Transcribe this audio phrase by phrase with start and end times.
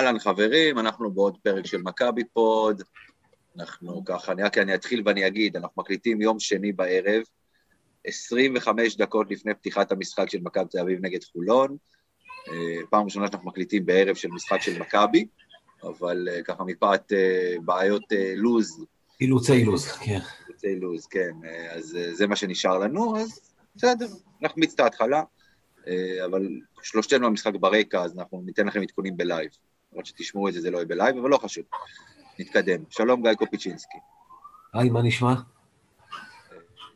[0.00, 2.82] אהלן חברים, אנחנו בעוד פרק של מכבי פוד.
[3.58, 7.22] אנחנו ככה, אני רק אני אתחיל ואני אגיד, אנחנו מקליטים יום שני בערב,
[8.04, 11.76] 25 דקות לפני פתיחת המשחק של מכבי תל אביב נגד חולון.
[12.48, 15.26] אה, פעם ראשונה שאנחנו מקליטים בערב של משחק של מכבי,
[15.82, 18.04] אבל אה, ככה מפאת אה, בעיות
[18.36, 18.84] לוז.
[19.20, 20.18] אילוצי לוז, כן.
[20.46, 21.32] אילוצי לוז, כן.
[21.70, 23.40] אז זה מה שנשאר לנו, אז
[23.76, 24.06] בסדר,
[24.42, 25.22] אנחנו מצטע התחלה,
[26.24, 26.48] אבל
[26.82, 29.50] שלושתנו המשחק ברקע, אז אנחנו ניתן לכם עדכונים ב live.
[29.92, 31.64] למרות שתשמעו את זה, זה לא יהיה ב live, אבל לא חשוב.
[32.38, 32.82] נתקדם.
[32.90, 33.98] שלום, גיא קופיצ'ינסקי.
[34.74, 35.34] היי, מה נשמע?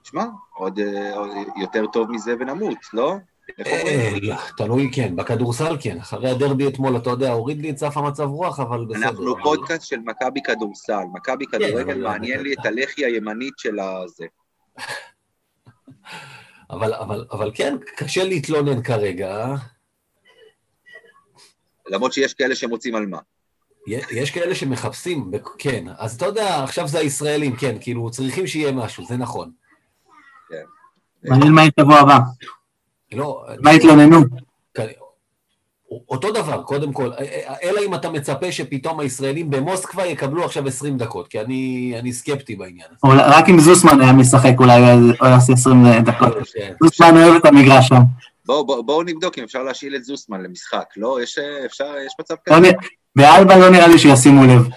[0.04, 0.78] שמע, עוד
[1.60, 3.16] יותר טוב מזה ונמות, לא?
[3.66, 5.98] אה, לא, תלוי, כן, בכדורסל כן.
[5.98, 9.08] אחרי הדרבי אתמול, אתה יודע, הוריד לי את סף המצב רוח, אבל בסדר.
[9.08, 11.02] אנחנו פודקאסט של מכבי כדורסל.
[11.12, 14.26] מכבי כן, כדורגל מעניין לי את הלחי הימנית של הזה.
[16.70, 19.54] אבל, אבל, אבל כן, קשה להתלונן כרגע.
[21.88, 23.18] למרות שיש כאלה שמוצאים על מה.
[23.86, 25.84] יש כאלה שמחפשים, כן.
[25.98, 29.50] אז אתה יודע, עכשיו זה הישראלים, כן, כאילו, צריכים שיהיה משהו, זה נכון.
[30.48, 30.64] כן.
[31.24, 32.18] מעניין מה יתבוא הבא.
[33.12, 33.44] לא...
[33.60, 34.18] מה התלוננו?
[36.08, 37.10] אותו דבר, קודם כל,
[37.62, 42.56] אלא אם אתה מצפה שפתאום הישראלים במוסקבה יקבלו עכשיו 20 דקות, כי אני, אני סקפטי
[42.56, 43.22] בעניין הזה.
[43.22, 44.80] רק אם זוסמן היה משחק אולי
[45.20, 46.34] הוא יעשה 20 דקות.
[46.54, 46.72] כן.
[46.82, 48.02] זוסמן אוהב את המגרש שם.
[48.46, 51.18] בואו בוא, בוא נבדוק אם אפשר להשאיל את זוסמן למשחק, לא?
[51.22, 52.60] יש, אפשר, יש מצב כזה?
[52.60, 52.68] לא,
[53.16, 54.68] באלבה לא נראה לי שישימו לב.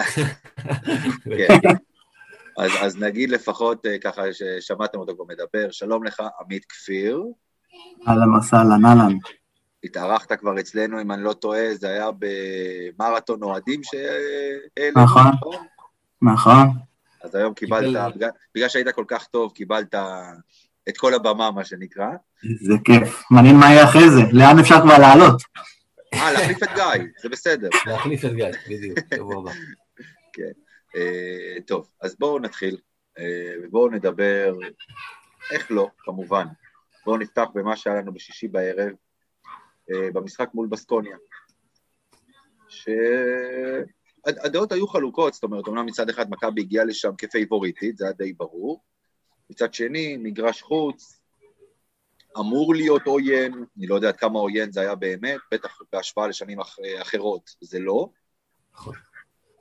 [1.38, 1.58] כן.
[2.58, 7.22] אז, אז נגיד לפחות אה, ככה ששמעתם אותו כבר מדבר, שלום לך, עמית כפיר.
[8.08, 9.16] אהלן וסהלן, אהלן.
[9.84, 13.94] התארחת כבר אצלנו, אם אני לא טועה, זה היה במרתון אוהדים ש...
[14.96, 15.24] נכון,
[16.22, 16.68] נכון.
[17.22, 18.14] אז היום קיבלת,
[18.54, 19.94] בגלל שהיית כל כך טוב, קיבלת
[20.88, 22.08] את כל הבמה, מה שנקרא.
[22.60, 23.22] זה כיף.
[23.30, 25.42] מעניין מה יהיה אחרי זה, לאן אפשר כבר לעלות?
[26.14, 27.68] אה, להחליף את גיא, זה בסדר.
[27.86, 29.50] להחליף את גיא, בדיוק, שבוע הבא.
[30.32, 30.52] כן.
[30.96, 32.76] אה, טוב, אז בואו נתחיל,
[33.18, 34.54] אה, ובואו נדבר,
[35.50, 36.46] איך לא, כמובן.
[37.04, 38.92] בואו נפתח במה שהיה לנו בשישי בערב,
[39.90, 41.16] אה, במשחק מול בסקוניה.
[42.68, 48.32] שהדעות היו חלוקות, זאת אומרת, אומנם מצד אחד מכבי הגיעה לשם כפייבוריטית, זה היה די
[48.32, 48.82] ברור.
[49.50, 51.20] מצד שני, מגרש חוץ,
[52.38, 56.60] אמור להיות עוין, אני לא יודע עד כמה עוין זה היה באמת, בטח בהשוואה לשנים
[56.60, 58.08] אח, אחרות זה לא.
[58.74, 58.94] נכון.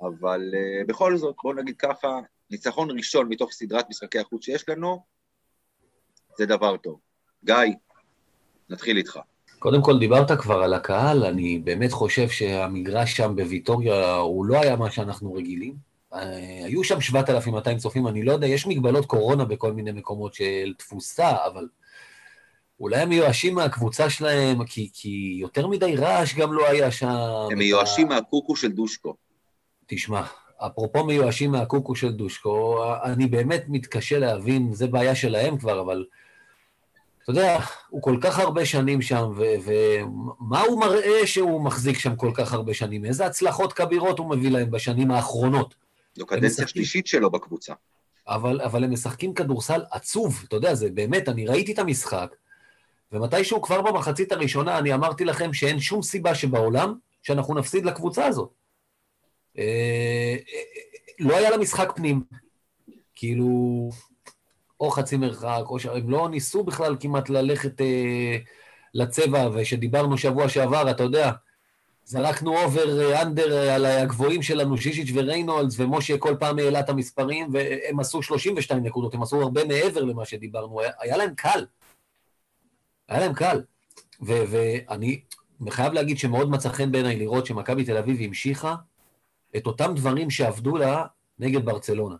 [0.02, 2.20] אבל uh, בכל זאת, בואו נגיד ככה,
[2.50, 5.04] ניצחון ראשון מתוך סדרת משחקי החוץ שיש לנו,
[6.38, 7.00] זה דבר טוב.
[7.44, 7.56] גיא,
[8.70, 9.20] נתחיל איתך.
[9.60, 14.76] קודם כל, דיברת כבר על הקהל, אני באמת חושב שהמגרש שם בוויטוריה הוא לא היה
[14.76, 15.95] מה שאנחנו רגילים.
[16.16, 20.74] אה, היו שם 7,200 צופים, אני לא יודע, יש מגבלות קורונה בכל מיני מקומות של
[20.78, 21.68] תפוסה, אבל
[22.80, 27.08] אולי הם מיואשים מהקבוצה שלהם, כי, כי יותר מדי רעש גם לא היה שם.
[27.52, 29.16] הם מיואשים מהקוקו של דושקו.
[29.86, 30.24] תשמע,
[30.58, 36.06] אפרופו מיואשים מהקוקו של דושקו, אני באמת מתקשה להבין, זה בעיה שלהם כבר, אבל
[37.24, 37.60] אתה יודע,
[37.90, 39.32] הוא כל כך הרבה שנים שם,
[39.66, 43.06] ומה הוא מראה שהוא מחזיק שם כל כך הרבה שנים?
[43.06, 45.85] איזה הצלחות כבירות הוא מביא להם בשנים האחרונות?
[46.16, 47.74] זו קדנציה שלישית שלו בקבוצה.
[48.28, 52.36] אבל, אבל הם משחקים כדורסל עצוב, אתה יודע, זה באמת, אני ראיתי את המשחק,
[53.12, 56.94] ומתישהו כבר במחצית הראשונה אני אמרתי לכם שאין שום סיבה שבעולם
[57.24, 58.50] שאנחנו נפסיד לקבוצה הזאת.
[59.58, 60.36] אה,
[61.20, 62.24] לא היה לה משחק פנים.
[63.16, 63.90] כאילו,
[64.80, 68.38] או חצי מרחק, או שהם לא ניסו בכלל כמעט ללכת אה,
[68.94, 71.32] לצבע, ושדיברנו שבוע שעבר, אתה יודע,
[72.06, 78.00] זרקנו over under על הגבוהים שלנו, זיזיץ' וריינולדס, ומשה כל פעם העלה את המספרים, והם
[78.00, 81.66] עשו 32 נקודות, הם עשו הרבה מעבר למה שדיברנו, היה, היה להם קל.
[83.08, 83.62] היה להם קל.
[84.20, 85.22] ואני
[85.70, 88.76] חייב להגיד שמאוד מצא חן בעיניי לראות שמכבי תל אביב המשיכה
[89.58, 91.06] את אותם דברים שעבדו לה
[91.40, 92.16] נגד ברצלונה.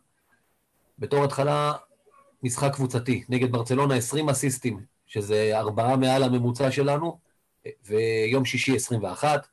[1.00, 1.74] בתור התחלה,
[2.44, 3.24] משחק קבוצתי.
[3.30, 7.20] נגד ברצלונה 20 אסיסטים, שזה ארבעה מעל הממוצע שלנו,
[7.86, 9.48] ויום שישי 21.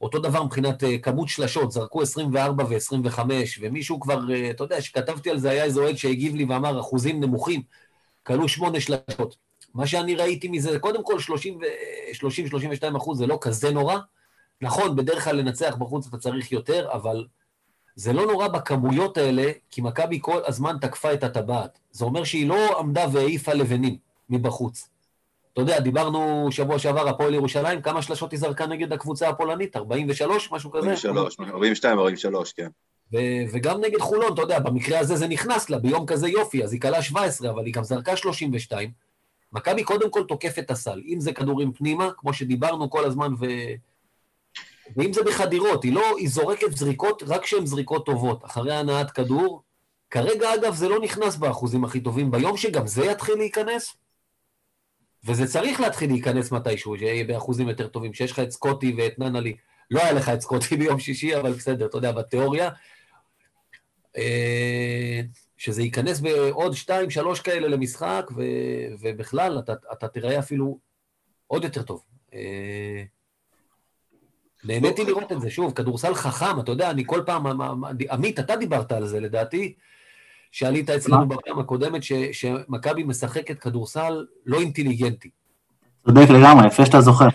[0.00, 3.18] אותו דבר מבחינת אה, כמות שלשות, זרקו 24 ו-25,
[3.60, 7.20] ומישהו כבר, אה, אתה יודע, שכתבתי על זה, היה איזה אוהד שהגיב לי ואמר, אחוזים
[7.20, 7.62] נמוכים,
[8.22, 9.36] כלו שמונה שלשות.
[9.74, 13.98] מה שאני ראיתי מזה, קודם כל 30-32 אחוז זה לא כזה נורא,
[14.62, 17.26] נכון, בדרך כלל לנצח בחוץ אתה צריך יותר, אבל
[17.94, 21.78] זה לא נורא בכמויות האלה, כי מכבי כל הזמן תקפה את הטבעת.
[21.90, 23.96] זה אומר שהיא לא עמדה והעיפה לבנים
[24.30, 24.89] מבחוץ.
[25.52, 29.76] אתה יודע, דיברנו שבוע שעבר, הפועל ירושלים, כמה שלשות היא זרקה נגד הקבוצה הפולנית?
[29.76, 30.92] 43, משהו כזה?
[30.92, 32.68] 43, 42, 43, כן.
[33.12, 33.16] ו-
[33.52, 36.80] וגם נגד חולון, אתה יודע, במקרה הזה זה נכנס לה, ביום כזה יופי, אז היא
[36.80, 38.90] כלה 17, אבל היא גם זרקה 32.
[39.52, 43.46] מכבי קודם כל תוקף את הסל, אם זה כדורים פנימה, כמו שדיברנו כל הזמן, ו...
[44.96, 49.62] ואם זה בחדירות, היא לא, היא זורקת זריקות רק כשהן זריקות טובות, אחרי הנעת כדור.
[50.10, 52.30] כרגע, אגב, זה לא נכנס באחוזים הכי טובים.
[52.30, 53.96] ביום שגם זה יתחיל להיכנס,
[55.24, 59.56] וזה צריך להתחיל להיכנס מתישהו, שיהיה באחוזים יותר טובים, שיש לך את סקוטי ואת ננלי.
[59.90, 62.70] לא היה לך את סקוטי ביום שישי, אבל בסדר, אתה יודע, בתיאוריה.
[64.16, 65.20] אה,
[65.56, 68.42] שזה ייכנס בעוד שתיים, שלוש כאלה למשחק, ו,
[69.00, 70.78] ובכלל, אתה, אתה תראה אפילו
[71.46, 72.04] עוד יותר טוב.
[72.34, 73.02] אה,
[74.64, 77.60] נהניתי לראות את זה, שוב, כדורסל חכם, אתה יודע, אני כל פעם,
[78.10, 79.74] עמית, אתה דיברת על זה לדעתי,
[80.50, 82.02] שעלית אצלנו בפעם הקודמת,
[82.32, 85.30] שמכבי משחקת כדורסל לא אינטליגנטי.
[86.06, 87.28] צודק לגמרי, יפה שאתה זוכר.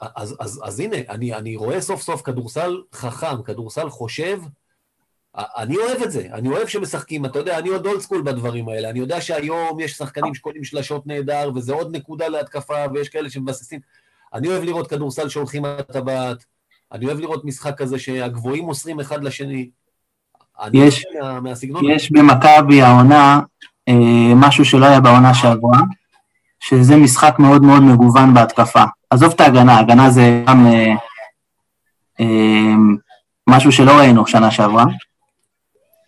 [0.00, 4.38] אז, אז, אז הנה, אני, אני רואה סוף סוף כדורסל חכם, כדורסל חושב,
[5.36, 8.90] אני אוהב את זה, אני אוהב שמשחקים, אתה יודע, אני עוד אולד סקול בדברים האלה,
[8.90, 13.80] אני יודע שהיום יש שחקנים שקולים שלשות נהדר, וזה עוד נקודה להתקפה, ויש כאלה שמבססים.
[14.34, 16.44] אני אוהב לראות כדורסל שהולכים על הטבעת,
[16.92, 19.70] אני אוהב לראות משחק כזה שהגבוהים מוסרים אחד לשני.
[20.72, 21.04] יש,
[21.42, 23.40] מהסגנון יש במכבי העונה
[23.88, 25.78] אה, משהו שלא היה בעונה שעברה,
[26.60, 28.82] שזה משחק מאוד מאוד מגוון בהתקפה.
[29.10, 30.94] עזוב את ההגנה, הגנה זה גם אה,
[32.20, 32.74] אה,
[33.48, 34.84] משהו שלא ראינו שנה שעברה,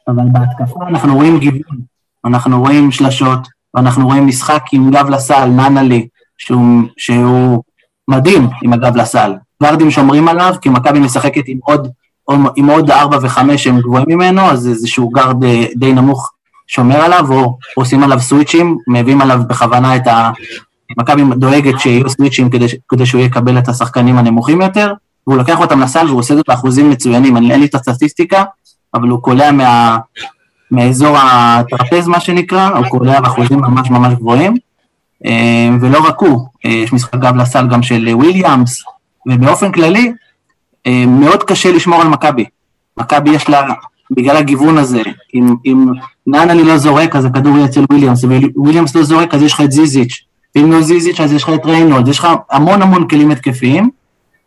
[0.08, 1.78] אבל בהתקפה אנחנו רואים גיוון,
[2.24, 6.08] אנחנו רואים שלשות, ואנחנו רואים משחק עם גב לסל, ננלי,
[6.38, 7.62] שהוא, שהוא
[8.08, 9.34] מדהים עם הגב לסל.
[9.62, 11.88] גרדים שומרים עליו, כי מכבי משחקת עם עוד,
[12.56, 16.32] עם עוד ארבע וחמש שהם גבוהים ממנו, אז איזשהו גרד די, די נמוך
[16.66, 20.30] שומר עליו, או עושים עליו סוויצ'ים, מביאים עליו בכוונה את ה...
[20.98, 24.92] מכבי דואגת שיהיו סוויצ'ים כדי, כדי שהוא יקבל את השחקנים הנמוכים יותר,
[25.26, 27.36] והוא לוקח אותם לסל והוא עושה את זה באחוזים מצוינים.
[27.36, 28.44] אני, אין לי את הסטטיסטיקה,
[28.94, 29.98] אבל הוא קולע מה,
[30.70, 34.54] מאזור הטרפז, מה שנקרא, הוא קולע באחוזים ממש ממש גבוהים.
[35.26, 38.82] אה, ולא רק הוא, אה, יש משחק גב לסל גם של וויליאמס,
[39.28, 40.12] ובאופן כללי, אה,
[41.06, 42.44] מאוד קשה לשמור על מכבי.
[42.96, 43.62] מכבי יש לה,
[44.10, 45.02] בגלל הגיוון הזה,
[45.34, 45.86] אם, אם
[46.26, 48.24] נאנלי לא זורק, אז הכדור יהיה אצל וויליאמס,
[48.56, 50.24] וויליאמס לא זורק, אז יש לך את זיזיץ',
[50.56, 53.90] ואם לא זיזיץ', אז יש לך את ריינולד, יש לך המון המון כלים התקפיים,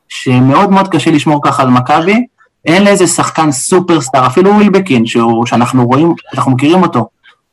[0.10, 2.26] שמאוד מאוד קשה לשמור ככה על מכבי,
[2.66, 5.06] אין לאיזה שחקן סופרסטאר, אפילו ווילבקין,
[5.46, 7.08] שאנחנו רואים, אנחנו מכירים אותו,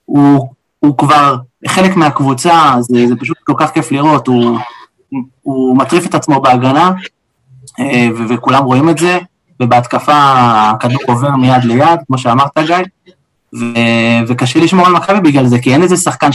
[0.04, 0.48] הוא,
[0.80, 1.36] הוא כבר
[1.66, 4.58] חלק מהקבוצה, זה, זה פשוט כל כך כיף לראות, הוא,
[5.42, 6.92] הוא מטריף את עצמו בהגנה, אה,
[8.28, 9.18] וכולם רואים את זה,
[9.62, 12.76] ובהתקפה הכדור עובר מיד ליד, כמו שאמרת גיא,
[13.54, 16.28] ו- וקשה לשמור על מכבי בגלל זה, כי אין איזה שחקן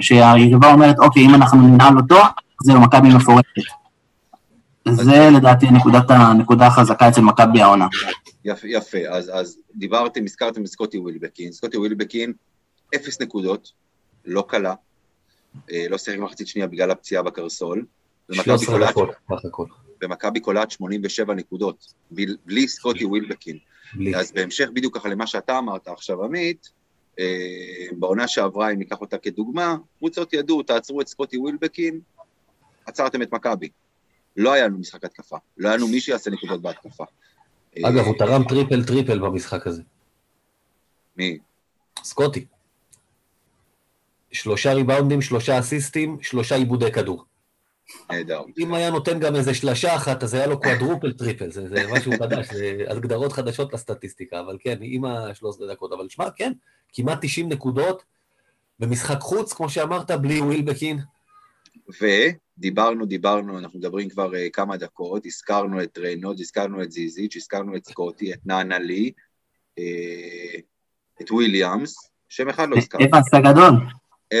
[0.00, 2.18] שהיריבה אומרת, אוקיי, אם אנחנו ננעל אותו,
[2.64, 3.62] זהו, מכבי מפורטת.
[4.90, 7.86] זה לדעתי נקודת, הנקודה החזקה אצל מכבי העונה.
[8.44, 8.98] יפה, יפה.
[9.10, 11.52] אז, אז דיברתם, הזכרתם את סקוטי ווילבקין.
[11.52, 12.32] סקוטי ווילבקין,
[12.94, 13.72] אפס נקודות,
[14.24, 14.74] לא קלה,
[15.72, 17.84] אה, לא שיחק מחצית שנייה בגלל הפציעה בקרסול.
[20.02, 21.94] ומכבי קולעת 87 נקודות,
[22.46, 23.58] בלי סקוטי ווילבקין.
[24.16, 26.70] אז בהמשך בדיוק ככה למה שאתה אמרת עכשיו, עמית,
[27.18, 32.00] אה, בעונה שעברה, אם ניקח אותה כדוגמה, קבוצות ידעו, תעצרו את סקוטי ווילבקין,
[32.86, 33.68] עצרתם את מכבי.
[34.36, 37.04] לא היה לנו משחק התקפה, לא היה לנו מי שיעשה נקודות בהתקפה.
[37.82, 39.82] אגב, הוא תרם triple triple במשחק הזה.
[41.16, 41.38] מי?
[42.02, 42.46] סקוטי.
[44.32, 47.24] שלושה ריבאונדים, שלושה אסיסטים, שלושה איבודי כדור.
[48.10, 48.42] נהדר.
[48.58, 52.12] אם היה נותן גם איזה שלשה אחת, אז היה לו quadruple triple, זה, זה משהו
[52.18, 55.92] חדש, זה הגדרות חדשות לסטטיסטיקה, אבל כן, עם ה-13 דקות.
[55.92, 56.52] אבל שמע, כן,
[56.92, 58.04] כמעט 90 נקודות
[58.78, 60.98] במשחק חוץ, כמו שאמרת, בלי ווילבקין.
[62.00, 67.76] ודיברנו, דיברנו, אנחנו מדברים כבר אה, כמה דקות, הזכרנו את ריינולד, הזכרנו את זיזיץ', הזכרנו
[67.76, 69.12] את סקוטי, את נאנלי,
[69.80, 70.60] אה,
[71.22, 73.04] את וויליאמס, שם אחד לא הזכרנו.
[73.04, 73.72] אבנס הגדול.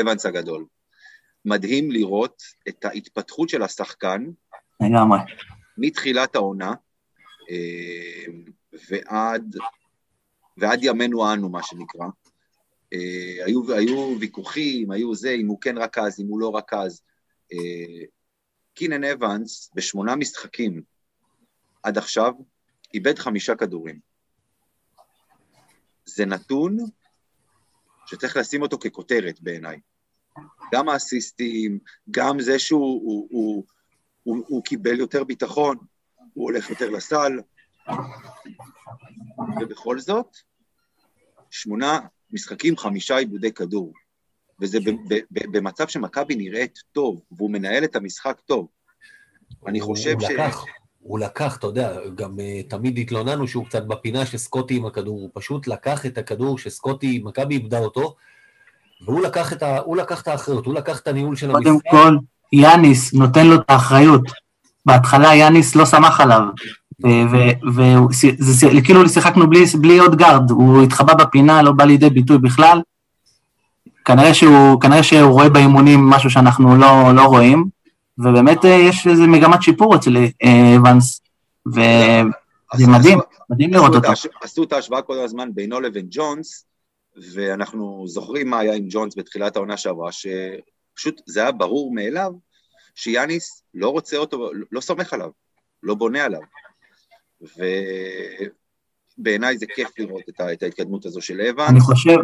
[0.00, 0.64] אבנס הגדול.
[1.48, 4.24] מדהים לראות את ההתפתחות של השחקן.
[4.80, 5.18] לגמרי.
[5.78, 6.74] מתחילת העונה
[7.50, 8.32] אה,
[8.90, 9.56] ועד,
[10.56, 12.06] ועד ימינו אנו, מה שנקרא.
[12.92, 17.02] אה, היו, היו ויכוחים, היו זה, אם הוא כן רכז, אם הוא לא רכז.
[17.52, 18.04] אה,
[18.74, 20.82] קינן אבנס, בשמונה משחקים
[21.82, 22.32] עד עכשיו,
[22.94, 23.98] איבד חמישה כדורים.
[26.04, 26.76] זה נתון
[28.06, 29.80] שצריך לשים אותו ככותרת בעיניי.
[30.72, 31.78] גם האסיסטים,
[32.10, 33.64] גם זה שהוא הוא, הוא,
[34.22, 35.76] הוא, הוא קיבל יותר ביטחון,
[36.34, 37.40] הוא הולך יותר לסל,
[39.60, 40.36] ובכל זאת,
[41.50, 42.00] שמונה
[42.32, 43.92] משחקים, חמישה עיבודי כדור.
[44.60, 44.78] וזה
[45.30, 48.68] במצב שמכבי נראית טוב, והוא מנהל את המשחק טוב.
[49.66, 50.30] אני חושב הוא ש...
[50.30, 50.64] לקח,
[51.00, 55.20] הוא לקח, אתה יודע, גם uh, תמיד התלוננו שהוא קצת בפינה של סקוטי עם הכדור,
[55.20, 58.16] הוא פשוט לקח את הכדור שסקוטי, מכבי איבדה אותו,
[59.06, 61.64] והוא לקח את, ה, לקח את האחריות, הוא לקח את הניהול של המשחק.
[61.64, 62.16] קודם כל,
[62.52, 64.22] יאניס נותן לו את האחריות.
[64.86, 66.42] בהתחלה יאניס לא סמך עליו.
[68.76, 72.80] וכאילו שיחקנו בלי, בלי עוד גארד, הוא התחבא בפינה, לא בא לידי ביטוי בכלל.
[74.04, 77.64] כנראה שהוא, כנראה שהוא רואה באימונים משהו שאנחנו לא, לא רואים,
[78.18, 81.20] ובאמת אה, יש איזו מגמת שיפור אצל אה, אבנס,
[81.66, 83.18] וזה מדהים,
[83.50, 84.08] מדהים לראות אותו.
[84.42, 86.64] עשו את ההשוואה כל הזמן בינו לבין ג'ונס,
[87.32, 92.32] ואנחנו זוכרים מה היה עם ג'ונס בתחילת העונה שעברה, שפשוט זה היה ברור מאליו
[92.94, 95.30] שיאניס לא רוצה אותו, לא סומך עליו,
[95.82, 96.40] לא בונה עליו.
[99.18, 101.70] ובעיניי זה כיף לראות את, ההתקדמות הזו של אבנס.
[101.70, 102.16] אני חושב,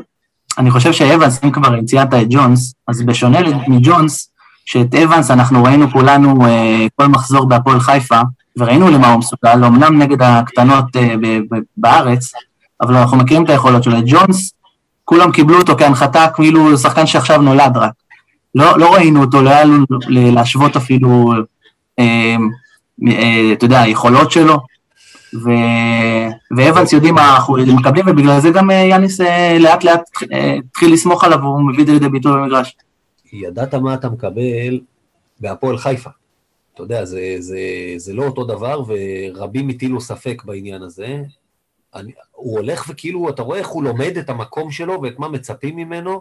[0.59, 4.31] אני חושב שאבנס, אם כבר ציינת את ג'ונס, אז בשונה מג'ונס,
[4.65, 8.21] שאת אבנס אנחנו ראינו כולנו אה, כל מחזור בהפועל חיפה,
[8.57, 11.15] וראינו למה הוא מסוגל, אמנם נגד הקטנות אה,
[11.77, 12.33] בארץ,
[12.81, 13.99] אבל אנחנו מכירים את היכולות שלו.
[13.99, 14.53] את ג'ונס,
[15.05, 17.93] כולם קיבלו אותו כהנחתה כאילו שחקן שעכשיו נולד רק.
[18.55, 21.33] לא, לא ראינו אותו, לא היה לנו להשוות אפילו,
[21.99, 22.37] אה,
[23.09, 24.59] אה, אתה יודע, היכולות שלו.
[25.35, 25.51] ו...
[26.57, 30.93] ואבנס יודעים מה אנחנו מקבלים, ובגלל זה גם אה, יאניס אה, לאט לאט אה, התחיל
[30.93, 32.77] לסמוך עליו, והוא מביא את זה לידי ביטוי במגרש.
[33.33, 34.81] ידעת מה אתה מקבל
[35.41, 36.11] בהפועל חיפה.
[36.75, 37.59] אתה יודע, זה, זה,
[37.97, 41.23] זה לא אותו דבר, ורבים הטילו ספק בעניין הזה.
[41.95, 45.77] אני, הוא הולך וכאילו, אתה רואה איך הוא לומד את המקום שלו ואת מה מצפים
[45.77, 46.21] ממנו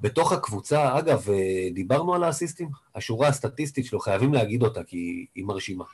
[0.00, 0.98] בתוך הקבוצה.
[0.98, 1.26] אגב,
[1.74, 5.84] דיברנו על האסיסטים, השורה הסטטיסטית שלו, חייבים להגיד אותה, כי היא מרשימה.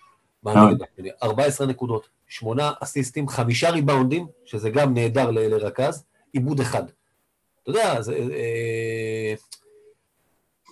[0.42, 1.12] מה נגיד?
[1.22, 6.84] 14 נקודות, 8 אסיסטים, 5 ריבאונדים, שזה גם נהדר לרכז, עיבוד אחד.
[7.62, 8.14] אתה יודע, זה...
[8.14, 9.34] אה,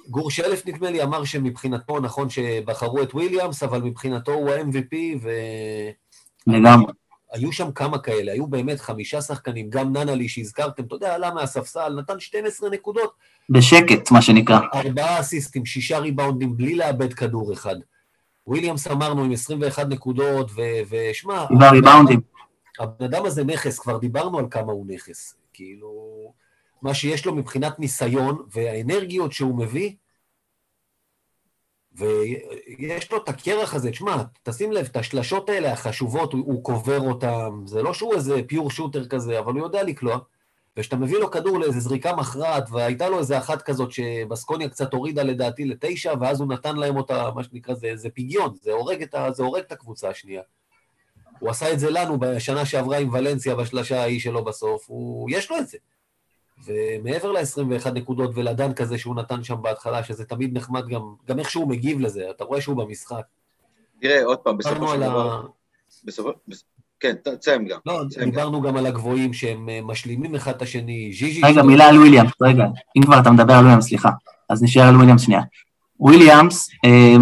[0.09, 5.31] גור שלף, נדמה לי, אמר שמבחינתו, נכון שבחרו את וויליאמס, אבל מבחינתו הוא ה-MVP, ו...
[6.47, 6.93] לגמרי.
[7.35, 11.95] היו שם כמה כאלה, היו באמת חמישה שחקנים, גם ננלי שהזכרתם, אתה יודע, עלה מהספסל,
[11.99, 13.13] נתן 12 נקודות.
[13.51, 14.59] בשקט, מה שנקרא.
[14.75, 17.77] ארבעה אסיסטים, שישה ריבאונדים, בלי לאבד כדור אחד.
[18.47, 20.51] וויליאמס אמרנו עם 21 נקודות,
[20.91, 21.45] ושמע...
[21.61, 22.21] והריבאונדים.
[22.81, 25.37] הבן אדם הזה נכס, כבר דיברנו על כמה הוא נכס.
[25.53, 25.93] כאילו,
[26.83, 29.93] מה שיש לו מבחינת ניסיון והאנרגיות שהוא מביא,
[31.97, 37.01] ויש לו את הקרח הזה, תשמע, תשים לב, את השלשות האלה החשובות, הוא, הוא קובר
[37.01, 40.19] אותן, זה לא שהוא איזה פיור שוטר כזה, אבל הוא יודע לקלוע.
[40.77, 45.23] וכשאתה מביא לו כדור לאיזו זריקה מכרעת, והייתה לו איזה אחת כזאת שבסקוניה קצת הורידה
[45.23, 49.15] לדעתי לתשע, ואז הוא נתן להם אותה, מה שנקרא, זה, זה פיגיון, זה הורג, את
[49.15, 50.43] ה, זה הורג את הקבוצה השנייה.
[51.39, 55.51] הוא עשה את זה לנו בשנה שעברה עם ולנסיה בשלושה ההיא שלו בסוף, הוא, יש
[55.51, 55.79] לו את זה.
[56.67, 61.51] ומעבר ל-21 נקודות ולדן כזה שהוא נתן שם בהתחלה, שזה תמיד נחמד גם, גם איך
[61.51, 63.23] שהוא מגיב לזה, אתה רואה שהוא במשחק.
[64.01, 65.47] תראה, עוד פעם, בסופו של דבר...
[66.05, 66.31] בסופו...
[67.01, 67.79] כן, תסיים גם.
[67.87, 71.41] לא, דיברנו גם על הגבוהים שהם אה, משלימים אחד את השני, ז'יז'י...
[71.45, 72.65] רגע, מילה על וויליאמס, רגע.
[72.97, 74.11] אם כבר אתה מדבר על וויליאמס, סליחה.
[74.49, 75.41] אז נשאר על וויליאמס שנייה.
[76.01, 77.17] וויליאמס, אה,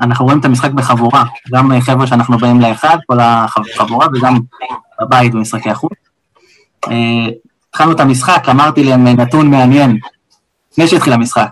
[0.00, 4.38] אנחנו רואים את המשחק בחבורה, גם אה, חבר'ה שאנחנו באים לאחד, כל החבורה, וגם
[5.00, 5.92] בבית במשחקי החוץ.
[7.70, 9.98] התחלנו את המשחק, אמרתי להם נתון מעניין,
[10.72, 11.48] לפני שהתחיל המשחק.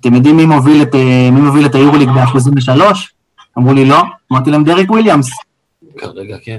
[0.00, 0.94] אתם יודעים מי מוביל את,
[1.32, 3.14] מי מוביל את היורוליג באחוזים לשלוש?
[3.58, 5.30] אמרו לי לא, אמרתי להם דריק וויליאמס.
[5.98, 6.58] כרגע כן.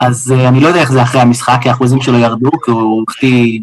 [0.00, 3.04] אז uh, אני לא יודע איך זה אחרי המשחק, כי האחוזים שלו ירדו, כי הוא
[3.08, 3.60] החטיא,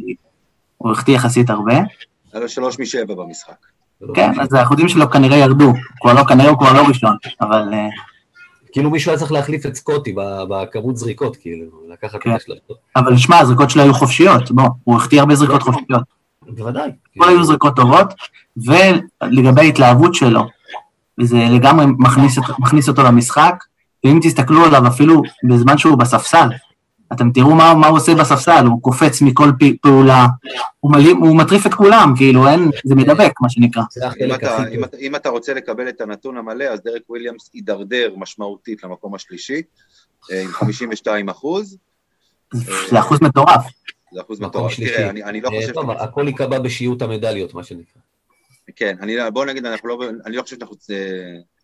[0.78, 1.74] הוא החטיא יחסית הרבה.
[2.34, 3.54] היה לו שלוש משבע במשחק.
[4.16, 5.74] כן, אז האחוזים שלו כנראה ירדו.
[6.02, 7.64] כבר לא, כנראה הוא כבר לא ראשון, אבל...
[7.72, 8.10] Uh,
[8.72, 10.16] כאילו מישהו היה צריך להחליף את סקוטי
[10.50, 12.32] בכמות זריקות, כאילו, לקחת כן.
[12.32, 12.78] את השלטות.
[12.96, 16.04] אבל שמע, הזריקות שלו היו חופשיות, בוא, הוא החטיא הרבה זריקות חופשיות.
[16.42, 16.90] בוודאי.
[17.18, 18.14] כל היו זריקות טובות,
[18.58, 20.42] ולגבי ההתלהבות שלו,
[21.20, 23.64] וזה לגמרי מכניס, מכניס אותו למשחק,
[24.04, 26.50] ואם תסתכלו עליו אפילו בזמן שהוא בספסל,
[27.14, 29.50] אתם תראו מה, מה הוא עושה בספסל, הוא קופץ מכל
[29.82, 30.28] פעולה,
[30.80, 33.84] הוא, מלים, הוא מטריף את כולם, כאילו אין, זה מדבק, מה שנקרא.
[34.26, 38.14] אם אתה, אם, אתה, אם אתה רוצה לקבל את הנתון המלא, אז דרק וויליאמס יידרדר
[38.18, 39.62] משמעותית למקום השלישי,
[40.32, 41.78] אה, עם 52 אחוז.
[42.90, 43.66] זה אחוז מטורף.
[44.14, 44.76] זה אחוז מטורף.
[44.76, 45.74] תראה, אני, אני לא אה, חושב...
[45.74, 48.02] טוב, הכל ייקבע בשיעוט המדליות, מה שנקרא.
[48.76, 50.76] כן, אני, בוא נגיד, אנחנו לא, אני לא חושב שאנחנו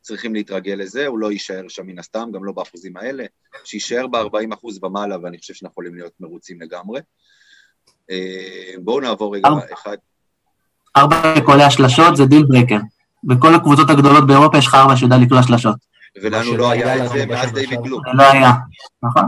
[0.05, 3.23] צריכים להתרגל לזה, הוא לא יישאר שם מן הסתם, גם לא באחוזים האלה,
[3.63, 6.99] שיישאר ב-40 אחוז ומעלה, ואני חושב שאנחנו יכולים להיות מרוצים לגמרי.
[8.11, 9.97] אה, בואו נעבור רגע אחד.
[10.97, 12.77] ארבע קולע שלשות זה deal breaker.
[13.23, 15.75] בכל הקבוצות הגדולות באירופה יש לך ארבע שיודע לקלוע שלשות.
[16.21, 17.99] ולנו לא היה את זה, ואז דיוויד גלו.
[18.13, 18.51] לא היה,
[19.03, 19.23] נכון.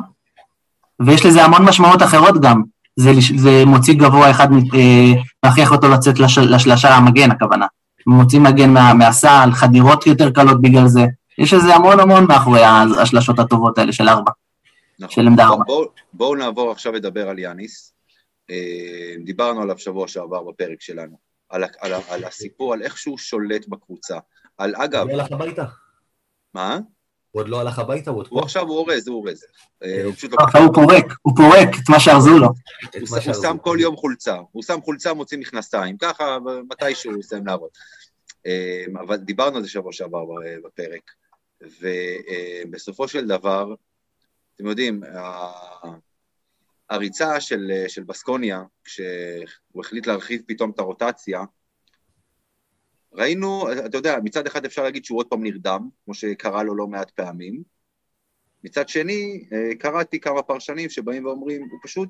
[1.05, 2.62] ויש לזה המון משמעות אחרות גם.
[2.96, 7.65] זה, זה מוציא גבוה אחד, אה, מכריח אותו לצאת לש, לשלשה המגן, הכוונה.
[8.07, 11.05] מוצאים מגן מה, מהסל, חדירות יותר קלות בגלל זה.
[11.37, 12.61] יש איזה המון המון מאחורי
[13.01, 14.31] השלשות הטובות האלה של ארבע,
[14.99, 15.15] נכון.
[15.15, 15.63] של עמדה ארבע.
[15.63, 17.93] בואו בוא נעבור עכשיו לדבר על יאניס.
[18.49, 21.17] אה, דיברנו עליו שבוע שעבר בפרק שלנו,
[21.49, 24.17] על, על, על, על הסיפור, על איך שהוא שולט בקבוצה.
[24.57, 25.09] על אגב...
[25.09, 25.65] הוא הלך הביתה.
[26.53, 26.79] מה?
[27.38, 28.12] הוא עוד לא הלך הביתה?
[28.12, 29.44] הוא עוד הוא עכשיו, הוא אורז, הוא אורז.
[29.84, 32.48] אה, הוא פורק, הוא פורק את מה שארזו לו.
[33.10, 34.36] הוא שם כל יום חולצה.
[34.51, 35.98] הוא שם חולצה, מוציא מכנסיים.
[35.98, 36.38] ככה,
[36.70, 37.70] מתישהו הוא יסיים לעבוד.
[38.94, 40.25] אבל דיברנו על זה שבוע שעבר
[40.65, 41.12] בפרק.
[41.82, 43.74] ובסופו של דבר,
[44.56, 45.01] אתם יודעים,
[46.89, 51.41] הריצה של, של בסקוניה, כשהוא החליט להרחיב פתאום את הרוטציה,
[53.17, 56.88] ראינו, אתה יודע, מצד אחד אפשר להגיד שהוא עוד פעם נרדם, כמו שקרה לו לא
[56.88, 57.63] מעט פעמים.
[58.63, 59.45] מצד שני,
[59.79, 62.09] קראתי כמה פרשנים שבאים ואומרים, הוא פשוט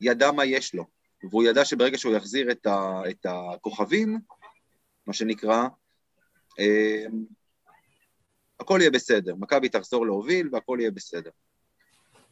[0.00, 0.84] ידע מה יש לו,
[1.30, 4.18] והוא ידע שברגע שהוא יחזיר את, ה, את הכוכבים,
[5.06, 5.68] מה שנקרא,
[8.60, 9.34] הכל יהיה בסדר.
[9.34, 11.30] מכבי תחזור להוביל והכל יהיה בסדר.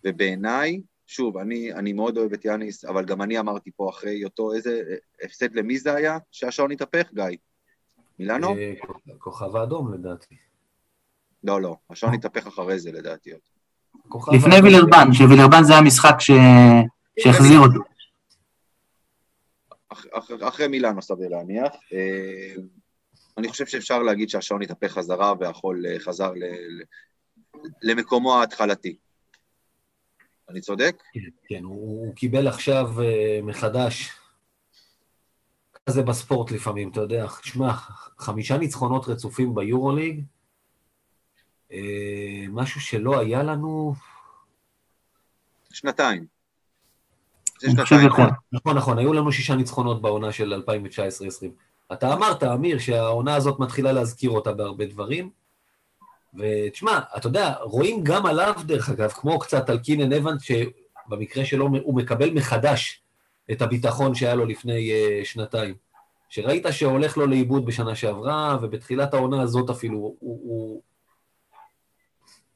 [0.05, 4.55] ובעיניי, שוב, אני, אני מאוד אוהב את יאניס, אבל גם אני אמרתי פה אחרי אותו,
[4.55, 4.83] איזה
[5.23, 7.37] הפסד למי זה היה שהשעון התהפך, גיא?
[8.19, 8.57] מילאנו?
[8.57, 8.75] אה,
[9.19, 10.37] כוכב האדום לדעתי.
[11.45, 13.31] לא, לא, השעון התהפך אחרי זה לדעתי.
[14.33, 16.15] לפני וילרבן, שווילרבן זה המשחק
[17.21, 17.81] שהחזיר אותו.
[20.49, 21.73] אחרי מילאנו סביר להניח.
[21.93, 22.55] אה,
[23.39, 26.33] אני חושב שאפשר להגיד שהשעון התהפך חזרה והחול אה, חזר
[27.83, 28.97] למקומו ההתחלתי.
[30.49, 31.03] אני צודק?
[31.13, 32.91] כן, כן, הוא, קיבל עכשיו
[33.43, 34.11] מחדש,
[35.89, 37.73] כזה בספורט לפעמים, אתה יודע, שמע,
[38.19, 40.23] חמישה ניצחונות רצופים ביורוליג,
[41.71, 41.75] uh,
[42.49, 43.95] משהו שלא היה לנו...
[45.73, 46.27] שנתיים.
[47.61, 48.07] זה שנתיים.
[48.07, 51.47] נכון, נכון, נכון, היו לנו שישה ניצחונות בעונה של 2019-2020.
[51.93, 55.31] אתה אמרת, אמיר, שהעונה הזאת מתחילה להזכיר אותה בהרבה דברים,
[56.35, 61.69] ותשמע, אתה יודע, רואים גם עליו, דרך אגב, כמו קצת על קינן אבנט, שבמקרה שלו
[61.83, 63.03] הוא מקבל מחדש
[63.53, 65.75] את הביטחון שהיה לו לפני uh, שנתיים.
[66.29, 70.83] שראית שהולך לו לאיבוד בשנה שעברה, ובתחילת העונה הזאת אפילו, הוא, הוא...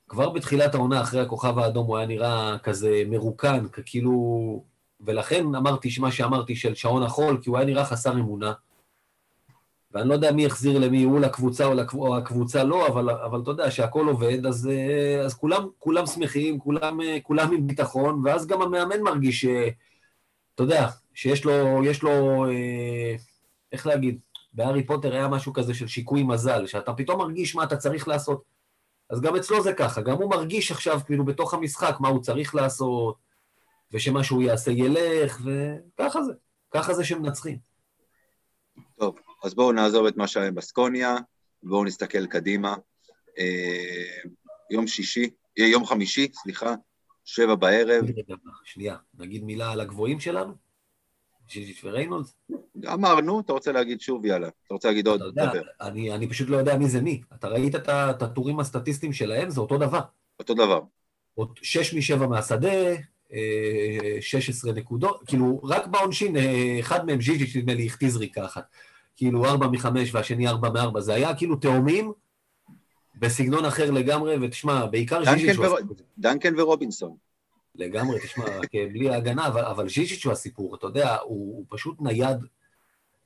[0.08, 4.70] כבר בתחילת העונה, אחרי הכוכב האדום, הוא היה נראה כזה מרוקן, כאילו...
[5.00, 8.52] ולכן אמרתי מה שאמרתי של שעון החול, כי הוא היה נראה חסר אמונה.
[9.92, 11.98] ואני לא יודע מי יחזיר למי, הוא לקבוצה או, לקב...
[11.98, 16.58] או הקבוצה לא, אבל, אבל אתה יודע שהכל עובד, אז, אה, אז כולם, כולם שמחים,
[16.58, 19.46] כולם, אה, כולם עם ביטחון, ואז גם המאמן מרגיש.
[20.60, 23.14] אתה יודע, שיש לו, יש לו, אה,
[23.72, 24.18] איך להגיד,
[24.52, 28.42] בהארי פוטר היה משהו כזה של שיקוי מזל, שאתה פתאום מרגיש מה אתה צריך לעשות.
[29.10, 32.54] אז גם אצלו זה ככה, גם הוא מרגיש עכשיו, כאילו, בתוך המשחק, מה הוא צריך
[32.54, 33.16] לעשות,
[33.92, 36.32] ושמה שהוא יעשה ילך, וככה זה,
[36.70, 37.58] ככה זה שמנצחים.
[38.98, 41.16] טוב, אז בואו נעזוב את מה שהיה עם בסקוניה,
[41.62, 42.74] בואו נסתכל קדימה.
[43.38, 44.30] אה,
[44.70, 46.74] יום שישי, אה, יום חמישי, סליחה,
[47.30, 48.04] שבע בערב.
[48.64, 50.52] שנייה, נגיד מילה על הגבוהים שלנו?
[51.52, 52.36] ז'יז'יץ' וריינולדס?
[52.92, 54.48] אמרנו, אתה רוצה להגיד שוב, יאללה.
[54.48, 55.62] אתה רוצה להגיד עוד, דבר.
[55.80, 57.20] אני, אני פשוט לא יודע מי זה מי.
[57.34, 59.50] אתה ראית את הטורים הסטטיסטיים שלהם?
[59.50, 60.00] זה אותו דבר.
[60.38, 60.80] אותו דבר.
[61.34, 62.94] עוד שש משבע מהשדה,
[64.20, 66.36] 16 אה, נקודות, כאילו, רק בעונשין,
[66.80, 68.64] אחד מהם ז'יז'יץ', נדמה לי, החטיא זריקה אחת.
[69.16, 72.12] כאילו ארבע מחמש והשני ארבע מארבע, זה היה כאילו תאומים
[73.20, 75.96] בסגנון אחר לגמרי, ותשמע, בעיקר ז'יז'יץ' הוא הסיפור.
[76.18, 77.16] דנקן ורובינסון.
[77.74, 82.00] לגמרי, תשמע, רק בלי ההגנה, אבל, אבל ז'יז'יץ' הוא הסיפור, אתה יודע, הוא, הוא פשוט
[82.00, 82.38] נייד,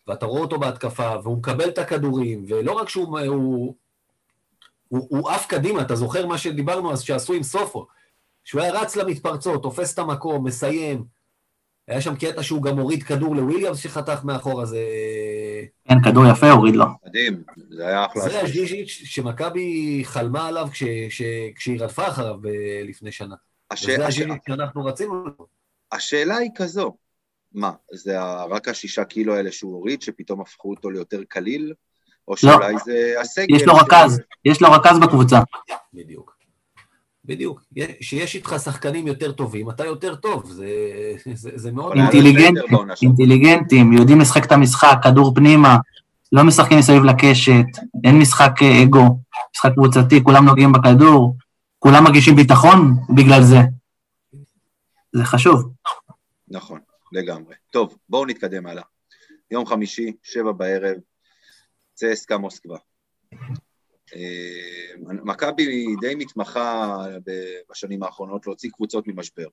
[0.07, 3.19] ואתה רואה אותו בהתקפה, והוא מקבל את הכדורים, ולא רק שהוא...
[3.19, 3.75] הוא,
[4.89, 7.87] הוא, הוא עף קדימה, אתה זוכר מה שדיברנו אז שעשו עם סופו?
[8.45, 11.05] שהוא היה רץ למתפרצות, תופס את המקום, מסיים,
[11.89, 14.81] היה שם קטע שהוא גם הוריד כדור לוויליאמס שחתך מאחורה, זה...
[15.89, 16.87] כן, כדור יפה הוריד לו.
[17.07, 18.23] מדהים, זה היה אחלה.
[18.23, 21.23] זה הז'יז'יץ' שמכבי חלמה עליו כש, כש,
[21.57, 22.37] כשהיא רדפה אחריו
[22.85, 23.35] לפני שנה.
[23.71, 23.83] הש...
[23.83, 24.19] וזה הש...
[24.19, 25.25] הז'יז'יץ' שאנחנו רצינו.
[25.93, 26.97] השאלה היא כזו,
[27.53, 31.73] מה, זה רק השישה קילו האלה שהוא הוריד, שפתאום הפכו אותו ליותר קליל?
[32.29, 32.37] או לא.
[32.37, 32.79] שאולי לא.
[32.85, 33.57] זה הסגל?
[33.57, 35.39] יש לו רכז, יש לו רכז בקבוצה.
[35.95, 36.34] בדיוק.
[37.25, 37.63] בדיוק.
[38.01, 40.67] שיש איתך שחקנים יותר טובים, אתה יותר טוב, זה,
[41.35, 41.97] זה, זה מאוד...
[41.97, 45.77] אינטליגנטים, אינטליגנטים, יודעים לשחק את המשחק, כדור פנימה,
[46.33, 47.65] לא משחקים מסביב לקשת,
[48.05, 49.19] אין משחק אה, אגו,
[49.55, 51.37] משחק קבוצתי, כולם נוגעים בכדור,
[51.79, 53.59] כולם מרגישים ביטחון בגלל זה.
[55.13, 55.73] זה חשוב.
[56.49, 56.81] נכון,
[57.13, 57.55] לגמרי.
[57.71, 58.83] טוב, בואו נתקדם הלאה.
[59.51, 60.97] יום חמישי, שבע בערב,
[61.95, 62.77] צסקה מוסקבה.
[64.15, 66.97] אה, מכבי די מתמחה
[67.71, 69.49] בשנים האחרונות להוציא קבוצות ממשבר,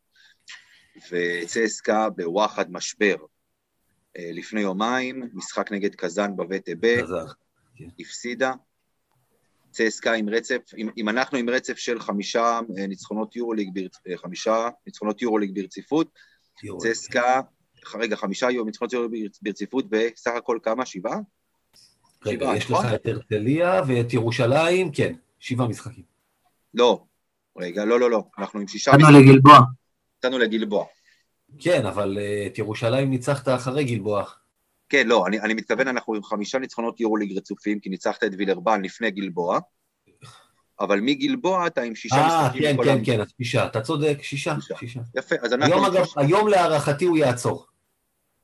[1.12, 3.16] וצסקה בוואחד משבר.
[4.18, 6.82] אה, לפני יומיים, משחק נגד קזאן בווטב,
[7.76, 7.88] כן.
[8.00, 8.54] הפסידה.
[9.72, 13.70] צסקה עם רצף, אם, אם אנחנו עם רצף של חמישה אה, ניצחונות יורוליג,
[14.16, 16.20] חמישה ניצחונות יורוליג ברציפות,
[16.78, 17.42] צסקה,
[17.96, 20.86] רגע, חמישה ניצחונות יורוליג ברציפות, בסך הכל כמה?
[20.86, 21.20] שבעה?
[22.26, 22.86] רגע, יש לך נכון?
[22.94, 26.04] את הרצליה ואת ירושלים, כן, שבעה משחקים.
[26.74, 27.04] לא,
[27.58, 28.92] רגע, לא, לא, לא, אנחנו עם שישה...
[28.92, 29.60] נתנו לגלבוע.
[30.18, 30.86] נתנו לגלבוע.
[31.60, 34.24] כן, אבל uh, את ירושלים ניצחת אחרי גלבוע.
[34.90, 38.82] כן, לא, אני, אני מתכוון, אנחנו עם חמישה ניצחונות יורוליג רצופים, כי ניצחת את וילרבן
[38.82, 39.60] לפני גלבוע,
[40.80, 42.80] אבל מגלבוע אתה עם שישה אה, משחקים.
[42.80, 44.76] אה, כן, כן, כן, אז שישה, אתה צודק, שישה, שישה.
[44.78, 45.00] שישה.
[45.16, 45.74] יפה, אז אנחנו...
[45.74, 47.66] היום, אגב, היום להערכתי הוא יעצור.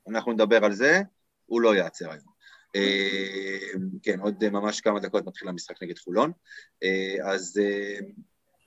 [0.10, 1.02] אנחנו נדבר על זה,
[1.46, 2.37] הוא לא יעצר היום.
[2.78, 6.32] אה, כן, עוד ממש כמה דקות מתחיל המשחק נגד חולון.
[6.84, 7.62] אה, אז...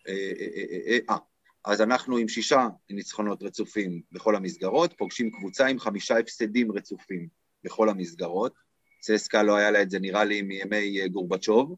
[0.09, 1.17] אה,
[1.65, 7.29] אז אנחנו עם שישה ניצחונות רצופים בכל המסגרות, פוגשים קבוצה עם חמישה הפסדים רצופים
[7.65, 8.55] בכל המסגרות.
[9.01, 11.77] צסקה לא היה לה את זה נראה לי מימי גורבצ'וב,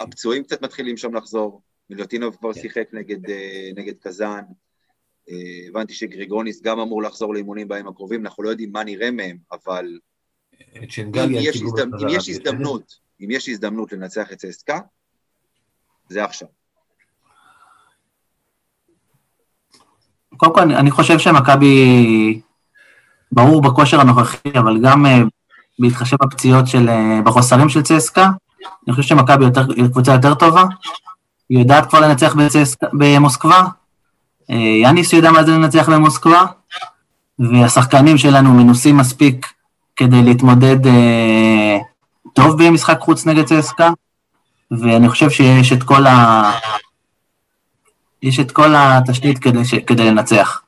[0.00, 1.62] והפצועים קצת מתחילים שם לחזור.
[1.90, 2.60] מיליוטינוב כבר כן.
[2.60, 3.30] שיחק נגד,
[3.76, 4.65] נגד קזאן, אה,
[5.68, 9.98] הבנתי שגריגוניס גם אמור לחזור לאימונים בימים הקרובים, אנחנו לא יודעים מה נראה מהם, אבל
[10.76, 10.82] אם
[11.30, 12.00] יש, הזדמנ...
[12.00, 14.78] אם יש הזדמנות, אם יש הזדמנות לנצח את צסקה,
[16.08, 16.48] זה עכשיו.
[20.36, 22.40] קודם כל, אני חושב שמכבי,
[23.32, 25.08] ברור בכושר הנוכחי, אבל גם uh,
[25.78, 28.30] בהתחשב בפציעות של, uh, בחוסרים של צסקה,
[28.86, 29.44] אני חושב שמכבי
[29.76, 30.64] היא קבוצה יותר טובה,
[31.48, 33.68] היא יודעת כבר לנצח בצסקה, במוסקבה, אה,
[34.48, 36.44] יאניס יודע מה זה לנצח במוסקבה,
[37.38, 39.52] והשחקנים שלנו מנוסים מספיק
[39.96, 41.78] כדי להתמודד אה,
[42.32, 43.90] טוב במשחק חוץ נגד צסקה,
[44.70, 46.50] ואני חושב שיש את כל ה...
[48.22, 49.74] יש את כל התשתית כדי, ש...
[49.74, 50.62] כדי לנצח.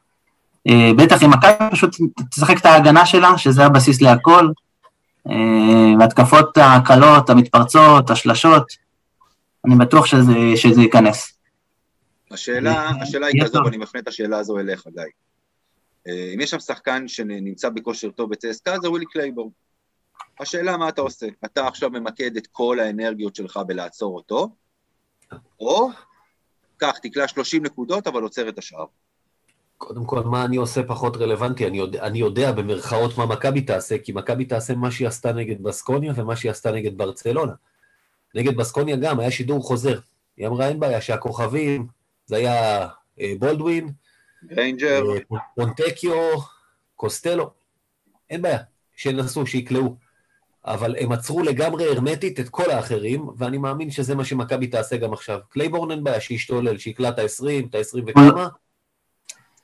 [0.68, 1.96] אה, בטח אם מכבי פשוט
[2.30, 4.48] תשחק את ההגנה שלה, שזה הבסיס להכל,
[6.00, 8.66] והתקפות הקלות, המתפרצות, השלשות,
[9.66, 11.37] אני בטוח שזה, שזה ייכנס.
[12.30, 15.02] השאלה, השאלה היא כזו, ואני מפנה את השאלה הזו אליך, גיא.
[16.06, 19.52] אה, אם יש שם שחקן שנמצא בכושר טוב בצסקה, זה וויל קלייבורן.
[20.40, 24.48] השאלה מה אתה עושה, אתה עכשיו ממקד את כל האנרגיות שלך בלעצור אותו,
[25.60, 25.90] או
[26.76, 28.84] קח, תקלע 30 נקודות, אבל עוצר את השאר.
[29.78, 31.66] קודם כל, מה אני עושה פחות רלוונטי?
[31.66, 35.62] אני יודע, אני יודע במרכאות מה מכבי תעשה, כי מכבי תעשה מה שהיא עשתה נגד
[35.62, 37.52] בסקוניה ומה שהיא עשתה נגד ברצלונה.
[38.34, 39.98] נגד בסקוניה גם, היה שידור חוזר.
[40.36, 41.86] היא אמרה, אין בעיה, שהכוכבים
[42.28, 42.88] זה היה
[43.38, 43.88] בולדווין,
[44.56, 46.12] גריינג'ר, אה, פונטקיו,
[46.96, 47.50] קוסטלו,
[48.30, 48.58] אין בעיה,
[48.96, 49.96] שינסו, שיקלעו.
[50.66, 55.12] אבל הם עצרו לגמרי הרמטית את כל האחרים, ואני מאמין שזה מה שמכבי תעשה גם
[55.12, 55.38] עכשיו.
[55.48, 58.48] קלייבורן אין בעיה, שישתולל, שיקלע את ה-20, את ה-20 וכמה.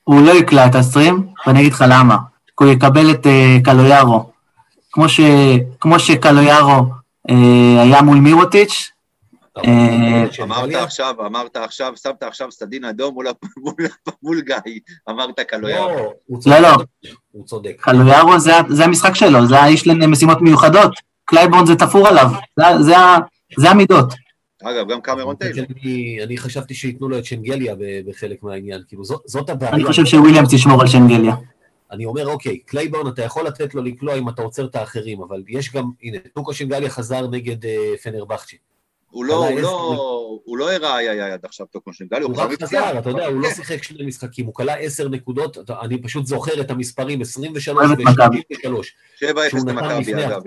[0.04, 1.12] הוא לא יקלע את ה-20,
[1.46, 2.16] ואני אגיד לך למה.
[2.46, 4.30] כי הוא יקבל את uh, קלויארו.
[4.92, 5.20] כמו, ש,
[5.80, 6.80] כמו שקלויארו
[7.30, 7.34] uh,
[7.80, 8.93] היה מול מירוטיץ',
[10.42, 13.16] אמרת עכשיו, אמרת עכשיו, שמת עכשיו סדין אדום
[14.22, 16.12] מול גיא, אמרת קלויארו.
[16.46, 16.68] לא, לא,
[17.32, 17.76] הוא צודק.
[17.80, 20.92] קלויארו זה המשחק שלו, זה האיש למשימות מיוחדות.
[21.24, 22.26] קלייבורן זה תפור עליו,
[23.56, 24.14] זה המידות.
[24.62, 25.64] אגב, גם קמרון טיילר.
[26.24, 27.74] אני חשבתי שייתנו לו את שנגליה
[28.06, 29.72] בחלק מהעניין, כאילו זאת הבעיה.
[29.72, 31.34] אני חושב שוויליאמס ישמור על שנגליה.
[31.90, 35.42] אני אומר, אוקיי, קלייבורן, אתה יכול לתת לו לקלוע אם אתה עוצר את האחרים, אבל
[35.48, 38.56] יש גם, הנה, טוקו שנגליה חזר נגד אה, פנרבכצ'י.
[39.14, 42.98] הוא לא, הוא לא, הוא לא הראה היה עד עכשיו טוקו שנגליה, הוא רק חזר,
[42.98, 46.70] אתה יודע, הוא לא שיחק שני משחקים, הוא קלע עשר נקודות, אני פשוט זוכר את
[46.70, 48.68] המספרים, 23 ו-33.
[49.24, 49.26] 7-0
[49.66, 50.42] למכבי, אגב.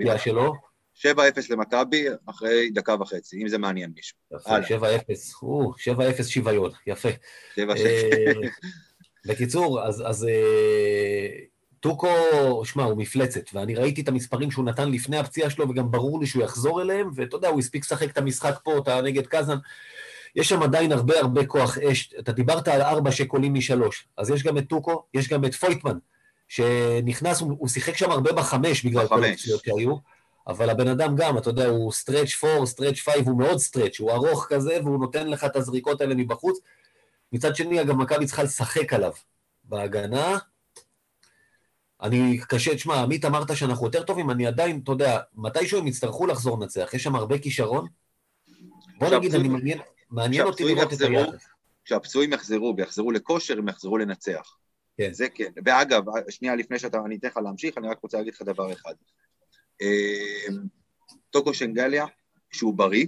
[0.96, 1.08] 7-0
[1.50, 4.16] למכבי אחרי דקה וחצי, אם זה מעניין מישהו.
[4.34, 7.08] יפה, 7-0, 7-0 שוויון, יפה.
[7.54, 7.58] 7-0.
[7.58, 8.32] אה,
[9.26, 10.34] בקיצור, אז אה,
[11.80, 12.08] טוקו,
[12.64, 16.26] שמע, הוא מפלצת, ואני ראיתי את המספרים שהוא נתן לפני הפציעה שלו, וגם ברור לי
[16.26, 19.58] שהוא יחזור אליהם, ואתה יודע, הוא הספיק לשחק את המשחק פה, אתה נגד קזאן.
[20.36, 22.14] יש שם עדיין הרבה הרבה כוח אש.
[22.18, 25.98] אתה דיברת על ארבע שקולים משלוש, אז יש גם את טוקו, יש גם את פויטמן,
[26.48, 29.96] שנכנס, הוא, הוא שיחק שם הרבה בחמש בגלל כל הפציעות שהיו,
[30.46, 34.10] אבל הבן אדם גם, אתה יודע, הוא stretch four, stretch five, הוא מאוד stretch, הוא
[34.10, 36.58] ארוך כזה, והוא נותן לך את הזריקות האלה מבחוץ.
[37.32, 39.12] מצד שני, אגב, מכבי צריכה לשחק עליו
[39.64, 40.38] בהגנה,
[42.02, 46.26] אני קשה, תשמע, עמית אמרת שאנחנו יותר טובים, אני עדיין, אתה יודע, מתישהו הם יצטרכו
[46.26, 47.86] לחזור לנצח, יש שם הרבה כישרון.
[48.98, 49.78] בוא נגיד, אני מעניין,
[50.10, 51.46] מעניין אותי לראות את היחס.
[51.84, 54.56] כשהפצועים יחזרו ויחזרו לכושר, הם יחזרו לנצח.
[54.96, 55.12] כן.
[55.12, 55.52] זה כן.
[55.64, 58.94] ואגב, שנייה לפני שאתה, אני אתן לך להמשיך, אני רק רוצה להגיד לך דבר אחד.
[59.80, 60.58] אמ,
[61.30, 62.06] טוקו שנגליה,
[62.52, 63.06] שהוא בריא,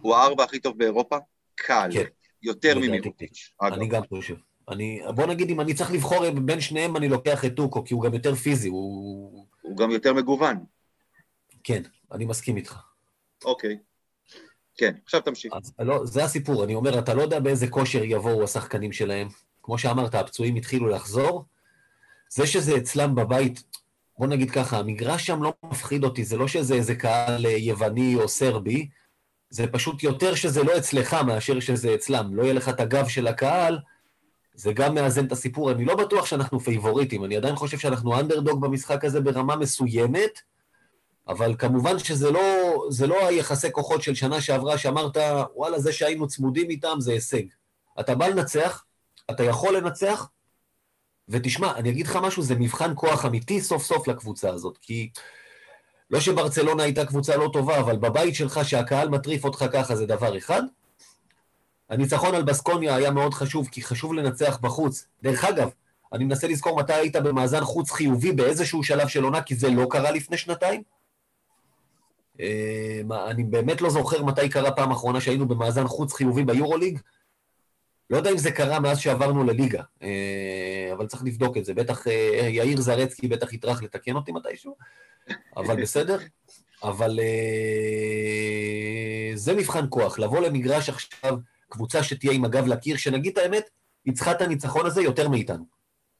[0.00, 1.16] הוא הארבע הכי טוב באירופה,
[1.54, 2.04] קל, כן.
[2.42, 3.50] יותר ממירוטיץ'.
[3.62, 4.36] אני גם חושב.
[4.68, 8.02] אני, בוא נגיד, אם אני צריך לבחור בין שניהם, אני לוקח את טוקו, כי הוא
[8.02, 9.46] גם יותר פיזי, הוא...
[9.62, 10.56] הוא גם יותר מגוון.
[11.64, 12.78] כן, אני מסכים איתך.
[13.44, 13.78] אוקיי.
[14.76, 15.52] כן, עכשיו תמשיך.
[15.52, 19.28] אז לא, זה הסיפור, אני אומר, אתה לא יודע באיזה כושר יבואו השחקנים שלהם.
[19.62, 21.44] כמו שאמרת, הפצועים התחילו לחזור.
[22.28, 23.62] זה שזה אצלם בבית,
[24.18, 28.28] בוא נגיד ככה, המגרש שם לא מפחיד אותי, זה לא שזה איזה קהל יווני או
[28.28, 28.88] סרבי,
[29.50, 32.34] זה פשוט יותר שזה לא אצלך מאשר שזה אצלם.
[32.34, 33.78] לא יהיה לך את הגב של הקהל,
[34.54, 35.70] זה גם מאזן את הסיפור.
[35.70, 40.40] אני לא בטוח שאנחנו פייבוריטים, אני עדיין חושב שאנחנו אנדרדוג במשחק הזה ברמה מסוימת,
[41.28, 42.40] אבל כמובן שזה לא,
[43.08, 45.16] לא היחסי כוחות של שנה שעברה, שאמרת,
[45.54, 47.42] וואלה, זה שהיינו צמודים איתם זה הישג.
[48.00, 48.84] אתה בא לנצח,
[49.30, 50.28] אתה יכול לנצח,
[51.28, 55.10] ותשמע, אני אגיד לך משהו, זה מבחן כוח אמיתי סוף סוף לקבוצה הזאת, כי
[56.10, 60.38] לא שברצלונה הייתה קבוצה לא טובה, אבל בבית שלך שהקהל מטריף אותך ככה זה דבר
[60.38, 60.62] אחד.
[61.92, 65.06] הניצחון על בסקוניה היה מאוד חשוב, כי חשוב לנצח בחוץ.
[65.22, 65.70] דרך אגב,
[66.12, 69.86] אני מנסה לזכור מתי היית במאזן חוץ חיובי באיזשהו שלב של עונה, כי זה לא
[69.90, 70.82] קרה לפני שנתיים.
[72.40, 76.98] אה, אני באמת לא זוכר מתי קרה פעם אחרונה שהיינו במאזן חוץ חיובי ביורוליג.
[78.10, 81.74] לא יודע אם זה קרה מאז שעברנו לליגה, אה, אבל צריך לבדוק את זה.
[81.74, 84.76] בטח אה, יאיר זרצקי בטח יטרח לתקן אותי מתישהו,
[85.56, 86.18] אבל בסדר.
[86.82, 87.18] אבל
[89.34, 91.38] זה מבחן כוח, לבוא למגרש עכשיו,
[91.72, 93.70] קבוצה שתהיה עם הגב לקיר, שנגיד את האמת,
[94.14, 95.64] צריכה את הניצחון הזה יותר מאיתנו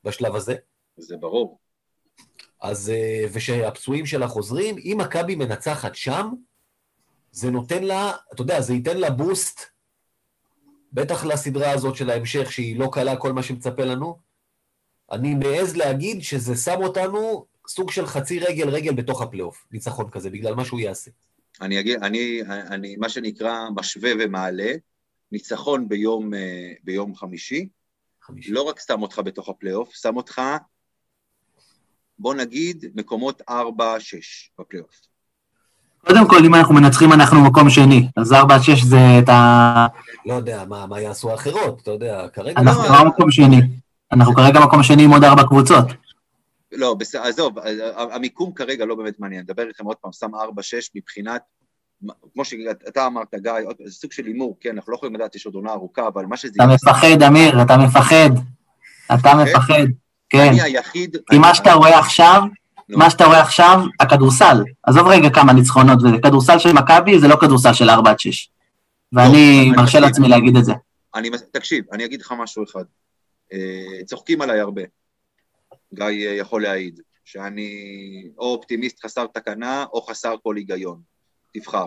[0.05, 0.55] בשלב הזה.
[0.97, 1.59] זה ברור.
[2.61, 6.31] אז, אה, ושהפצועים שלה חוזרים, אם מכבי מנצחת שם,
[7.33, 9.61] זה נותן לה, אתה יודע, זה ייתן לה בוסט,
[10.93, 14.19] בטח לסדרה הזאת של ההמשך, שהיא לא קלה כל מה שמצפה לנו.
[15.13, 20.31] אני מעז להגיד שזה שם אותנו סוג של חצי רגל רגל בתוך הפלייאוף, ניצחון כזה,
[20.31, 21.11] בגלל מה שהוא יעשה.
[21.61, 24.73] אני אגיד, אני, אני, מה שנקרא, משווה ומעלה,
[25.33, 27.69] ניצחון ביום, אה, ביום חמישי,
[28.23, 30.41] חמישי, לא רק שם אותך בתוך הפלייאוף, שם אותך
[32.19, 33.53] בוא נגיד, מקומות 4-6
[34.59, 35.01] בפלייאוף.
[36.07, 38.09] קודם כל, אם אנחנו מנצחים, אנחנו מקום שני.
[38.17, 38.37] אז 4-6
[38.85, 39.87] זה את ה...
[40.27, 42.61] לא יודע, מה, מה יעשו האחרות, אתה יודע, כרגע...
[42.61, 43.61] אנחנו לא מקום שני.
[44.13, 45.85] אנחנו כרגע מקום שני עם עוד ארבע קבוצות.
[46.73, 47.59] לא, בסדר, עזוב,
[47.97, 49.43] המיקום כרגע לא באמת מעניין.
[49.43, 50.39] נדבר איתכם עוד פעם, שם 4-6
[50.95, 51.43] מבחינת,
[52.35, 53.53] כמו שאתה אמרת, גיא,
[53.85, 56.37] זה סוג של הימור, כן, אנחנו לא יכולים לדעת, יש עוד עונה ארוכה, אבל מה
[56.37, 56.53] שזה...
[56.55, 58.31] אתה מפחד, אמיר, אתה מפחד.
[59.15, 59.85] אתה מפחד.
[60.31, 60.49] כן.
[60.49, 61.17] אני היחיד...
[61.31, 62.43] כי מה שאתה רואה עכשיו,
[62.89, 62.99] לא.
[62.99, 67.73] מה שאתה רואה עכשיו, הכדורסל, עזוב רגע כמה ניצחונות כדורסל של מכבי זה לא כדורסל
[67.73, 68.51] של 4 עד 6.
[69.13, 70.73] ואני לא, מרשה לעצמי להגיד את זה.
[71.15, 72.85] אני, תקשיב, אני אגיד לך משהו אחד.
[73.53, 74.83] אה, צוחקים עליי הרבה.
[75.95, 77.71] גיא אה, יכול להעיד, שאני
[78.39, 81.12] או אופטימיסט חסר תקנה, או חסר כל היגיון.
[81.53, 81.87] תבחר.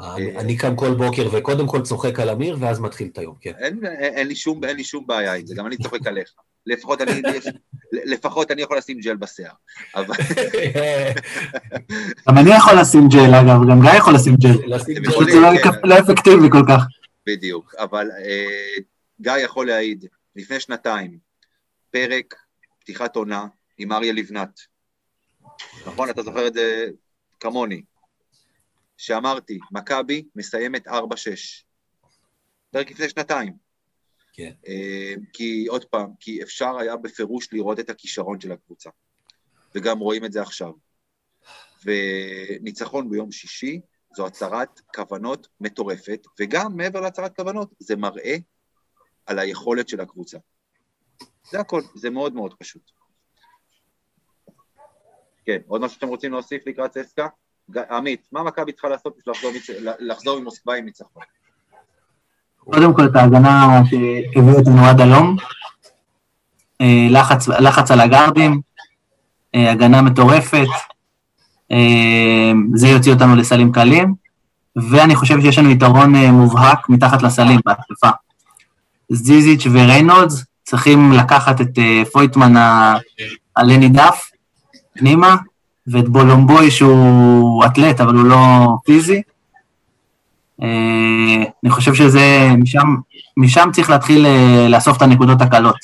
[0.00, 3.52] אני קם כל בוקר וקודם כל צוחק על אמיר, ואז מתחיל את היום, כן.
[3.58, 6.32] אין, אין, אין, לי שום, אין לי שום בעיה עם זה, גם אני צוחק עליך.
[6.66, 7.22] לפחות אני,
[7.92, 9.52] לפחות אני יכול לשים ג'ל בשיער.
[12.28, 14.78] גם אני יכול לשים ג'ל, אגב, גם גיא יכול לשים ג'ל.
[15.06, 15.70] פשוט זה לא, כן.
[15.84, 16.84] לא אפקטיבי כל כך.
[17.26, 18.82] בדיוק, אבל אה,
[19.20, 20.04] גיא יכול להעיד,
[20.36, 21.18] לפני שנתיים,
[21.90, 22.34] פרק
[22.80, 23.46] פתיחת עונה
[23.78, 24.60] עם אריה לבנת.
[25.86, 26.86] נכון, אתה זוכר את זה
[27.40, 27.82] כמוני.
[28.96, 30.90] שאמרתי, מכבי מסיימת 4-6.
[32.70, 33.52] פרק לפני שנתיים.
[34.32, 34.52] כן.
[34.66, 38.90] אה, כי עוד פעם, כי אפשר היה בפירוש לראות את הכישרון של הקבוצה,
[39.74, 40.72] וגם רואים את זה עכשיו.
[41.84, 43.80] וניצחון ביום שישי
[44.16, 48.36] זו הצהרת כוונות מטורפת, וגם מעבר להצהרת כוונות, זה מראה
[49.26, 50.38] על היכולת של הקבוצה.
[51.50, 52.90] זה הכל, זה מאוד מאוד פשוט.
[55.44, 57.28] כן, עוד משהו שאתם רוצים להוסיף לקראת צסקה?
[57.90, 61.22] עמית, מה מכבי צריכה לעשות בשביל לחזור, ממוסקבה עם ניצחון?
[62.58, 65.36] קודם כל את ההגנה שהביאו אותנו עד היום,
[66.80, 68.60] אה, לחץ, לחץ על הגארדים,
[69.54, 70.66] אה, הגנה מטורפת,
[71.72, 74.14] אה, זה יוציא אותנו לסלים קלים,
[74.90, 78.10] ואני חושב שיש לנו יתרון מובהק מתחת לסלים בהתקפה.
[79.08, 81.78] זיזיץ' וריינולדס צריכים לקחת את
[82.12, 82.52] פויטמן
[83.56, 84.30] הלני דף
[84.94, 85.36] פנימה,
[85.86, 88.36] ואת בולומבוי שהוא אתלט אבל הוא לא
[88.84, 89.22] פיזי,
[90.62, 92.86] אה, אני חושב שזה, משם,
[93.36, 95.76] משם צריך להתחיל אה, לאסוף את הנקודות הקלות,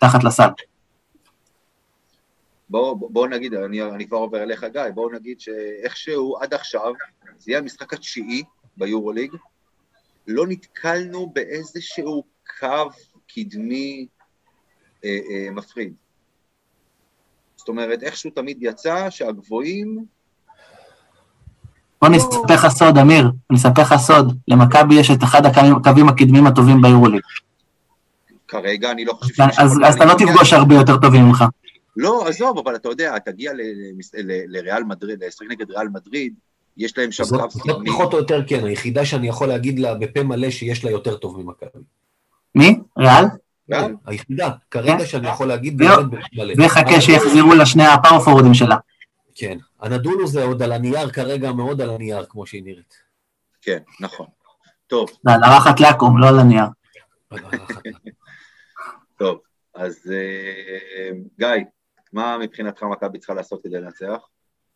[0.00, 0.48] תחת לסל.
[2.70, 6.92] בואו בוא נגיד, אני, אני כבר עובר אליך גיא, בואו נגיד שאיכשהו עד עכשיו,
[7.38, 8.42] זה יהיה המשחק התשיעי
[8.76, 9.34] ביורוליג,
[10.26, 12.24] לא נתקלנו באיזשהו
[12.60, 12.90] קו
[13.34, 14.06] קדמי
[15.04, 15.94] אה, אה, מפחיד.
[17.68, 20.04] זאת אומרת, איכשהו תמיד יצא שהגבוהים
[22.02, 24.38] בוא נספר לך סוד, אמיר, אני אספר לך סוד.
[24.48, 27.20] למכבי יש את אחד הקווים הקדמיים הטובים ביורוליג.
[28.48, 29.58] כרגע אני לא חושב ש...
[29.58, 31.44] אז אתה לא תפגוש הרבה יותר טובים ממך.
[31.96, 33.52] לא, עזוב, אבל אתה יודע, תגיע
[34.48, 36.34] לריאל מדריד, לשחק נגד ריאל מדריד,
[36.76, 37.90] יש להם שם קו קדמי.
[37.90, 41.40] פחות או יותר כן, היחידה שאני יכול להגיד לה בפה מלא שיש לה יותר טוב
[41.40, 41.82] ממכבי.
[42.54, 42.80] מי?
[42.98, 43.24] ריאל?
[43.70, 43.94] ריאל.
[44.06, 46.54] היחידה, כרגע שאני יכול להגיד באמת בפה מלא.
[46.58, 48.76] וחכה שיחזירו לשני הפאור שלה.
[49.34, 49.58] כן.
[49.80, 52.94] הנדונו זה עוד על הנייר כרגע, מאוד על הנייר, כמו שהיא נראית.
[53.62, 54.26] כן, נכון.
[54.86, 55.08] טוב.
[55.24, 56.66] זה על הרחת לעקום, לא על הנייר.
[59.18, 59.40] טוב,
[59.74, 61.64] אז אה, גיא,
[62.12, 64.28] מה מבחינתך מכבי צריכה לעשות כדי לנצח?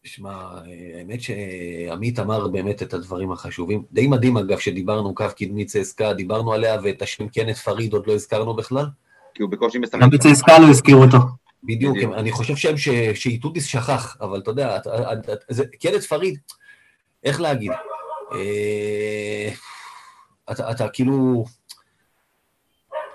[0.04, 0.50] תשמע,
[0.98, 3.82] האמת שעמית אמר באמת את הדברים החשובים.
[3.92, 8.12] די מדהים, אגב, שדיברנו קו קדמי צסקה, דיברנו עליה, ואת השם קנט פריד עוד לא
[8.12, 8.86] הזכרנו בכלל.
[9.34, 10.00] כי הוא בקושי משחק.
[10.00, 11.18] גם בצסקה לא הזכירו אותו.
[11.64, 12.76] בדיוק, אני חושב שהם
[13.14, 14.78] שאיתודיס שכח, אבל אתה יודע,
[15.80, 16.38] קנט פריד,
[17.24, 17.72] איך להגיד?
[18.34, 19.50] אה,
[20.50, 21.44] אתה כאילו...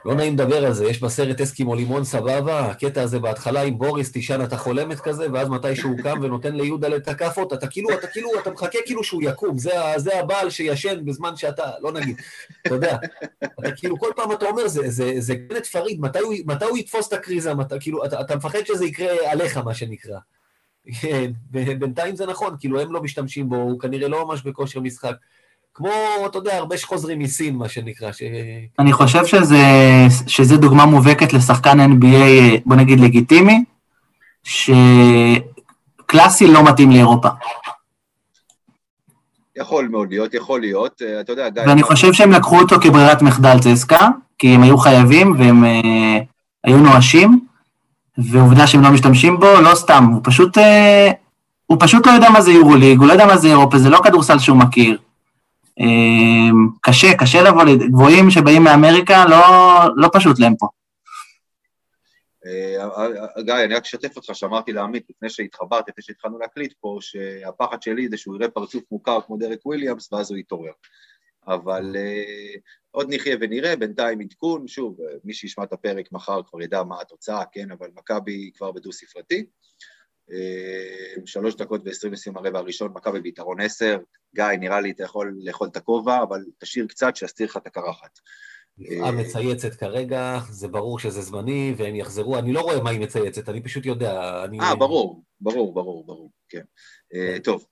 [0.08, 4.12] לא נעים לדבר על זה, יש בסרט אסקימו לימון סבבה, הקטע הזה בהתחלה עם בוריס,
[4.12, 8.08] תישן אתה חולמת כזה, ואז מתי שהוא קם ונותן ליהודה את הכאפות, אתה כאילו, אתה
[8.08, 12.18] כאילו, אתה מחכה כאילו שהוא יקום, זה, זה הבעל שישן בזמן שאתה, לא נגיד,
[12.68, 12.98] אתה יודע,
[13.44, 16.78] אתה כאילו, כל פעם אתה אומר, זה, זה, זה גנט פריד, מתי הוא, מתי הוא
[16.78, 20.20] יתפוס את הקריזה, מת, כאילו, אתה, אתה מפחד שזה יקרה עליך, מה שנקרא.
[21.02, 21.32] כן,
[21.80, 25.16] בינתיים זה נכון, כאילו, הם לא משתמשים בו, הוא כנראה לא ממש בכושר משחק.
[25.78, 25.90] כמו,
[26.26, 28.12] אתה יודע, הרבה שחוזרים מסין, מה שנקרא.
[28.12, 28.24] ש...
[28.80, 29.58] אני חושב שזה,
[30.28, 33.64] שזה דוגמה מובהקת לשחקן NBA, בוא נגיד לגיטימי,
[34.44, 35.38] שקלאסי
[36.48, 37.30] לא מתאים לאירופה.
[39.56, 41.62] יכול מאוד להיות, יכול להיות, אה, אתה יודע, גיא...
[41.68, 44.08] ואני חושב שהם לקחו אותו כברירת מחדל צסקה,
[44.40, 45.68] כי הם היו חייבים והם uh,
[46.64, 47.40] היו נואשים,
[48.18, 50.62] ועובדה שהם לא משתמשים בו, לא סתם, הוא פשוט, uh,
[51.66, 54.00] הוא פשוט לא יודע מה זה יורוליג, הוא לא יודע מה זה אירופה, זה לא
[54.04, 54.98] כדורסל שהוא מכיר.
[55.80, 59.42] אמ, קשה, קשה לבוא לגבוהים שבאים מאמריקה, לא,
[59.96, 60.68] לא פשוט להם פה.
[62.46, 66.98] אה, אה, גיא, אני רק אשתף אותך שאמרתי לעמית לפני שהתחברת, לפני שהתחלנו להקליט פה,
[67.02, 70.72] שהפחד שלי זה שהוא יראה פרצוף מוכר כמו דרק וויליאמס ואז הוא יתעורר.
[71.48, 72.60] אבל uh,
[72.92, 77.44] עוד נחיה ונראה, בינתיים עדכון, שוב, מי שישמע את הפרק מחר כבר ידע מה התוצאה,
[77.52, 79.46] כן, אבל מכבי כבר בדו-ספרתי.
[80.32, 83.98] אה, שלוש דקות ועשרים לסיום הרבע הראשון, מכבי ביתרון עשר.
[84.36, 88.20] גיא, נראה לי אתה יכול לאכול את הכובע, אבל תשאיר קצת שיסתיר לך את הקרחת.
[88.78, 93.50] יפעה מצייצת כרגע, זה ברור שזה זמני, והם יחזרו, אני לא רואה מה היא מצייצת,
[93.50, 94.46] אני פשוט יודע.
[94.62, 96.64] אה, ברור, ברור, ברור, ברור, כן.
[97.14, 97.40] אה, כן.
[97.40, 97.66] טוב,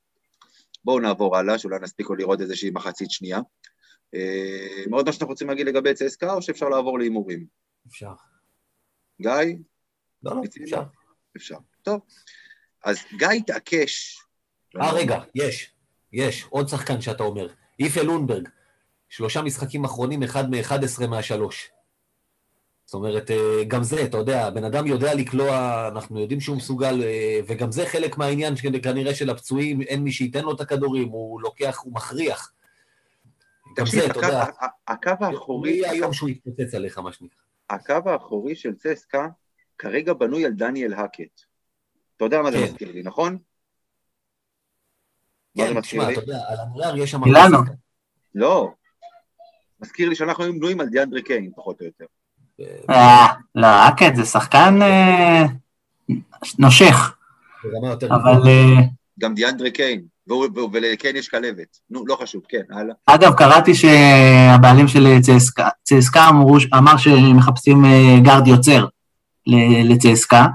[0.83, 3.39] בואו נעבור הלאה, שאולי נספיק לו לראות איזושהי מחצית שנייה.
[4.89, 7.45] מאוד מה שאתם רוצים להגיד לגבי צסקה, או שאפשר לעבור להימורים?
[7.87, 8.11] אפשר.
[9.21, 9.31] גיא?
[10.23, 10.83] לא, לא, אפשר.
[11.37, 11.57] אפשר.
[11.81, 12.01] טוב.
[12.85, 14.21] אז גיא התעקש.
[14.81, 15.73] אה, רגע, יש,
[16.13, 17.47] יש, עוד שחקן שאתה אומר.
[17.79, 18.49] איפה לונברג,
[19.09, 21.71] שלושה משחקים אחרונים, אחד מ-11 מהשלוש.
[22.85, 27.03] זאת אומרת, אה, גם זה, אתה יודע, הבן אדם יודע לקלוע, אנחנו יודעים שהוא מסוגל,
[27.03, 31.41] אה, וגם זה חלק מהעניין כנראה של הפצועים, אין מי שייתן לו את הכדורים, הוא
[31.41, 32.53] לוקח, הוא מכריח.
[33.77, 34.45] גם זה, אתה יודע.
[34.87, 35.81] הקו האחורי...
[35.81, 37.39] מי היום שהוא יתפוצץ עליך, מה שנקרא.
[37.69, 39.27] הקו האחורי של צסקה
[39.77, 41.54] כרגע בנוי על דניאל האקט.
[42.17, 42.63] אתה יודע מה זה כן.
[42.63, 43.37] מזכיר לי, נכון?
[45.57, 47.23] כן, תשמע, אתה יודע, על הנייר יש שם...
[47.23, 47.57] אילנו.
[48.35, 48.71] לא.
[49.81, 52.05] מזכיר לי שאנחנו היינו בנויים על דיאנדרי קיין, פחות או יותר.
[52.89, 55.43] אה, לא, אקד זה שחקן אה,
[56.59, 57.15] נושך.
[58.09, 58.47] אבל...
[58.47, 58.81] אה,
[59.19, 60.05] גם דיאנדרי קיין,
[60.73, 61.79] ולקיין יש כלבת.
[61.89, 62.95] נו, לא חשוב, כן, הלאה.
[63.05, 65.07] אגב, קראתי שהבעלים של
[65.83, 66.29] צסקה
[66.77, 67.83] אמר שמחפשים
[68.23, 68.85] גארד יוצר
[69.89, 70.45] לצסקה.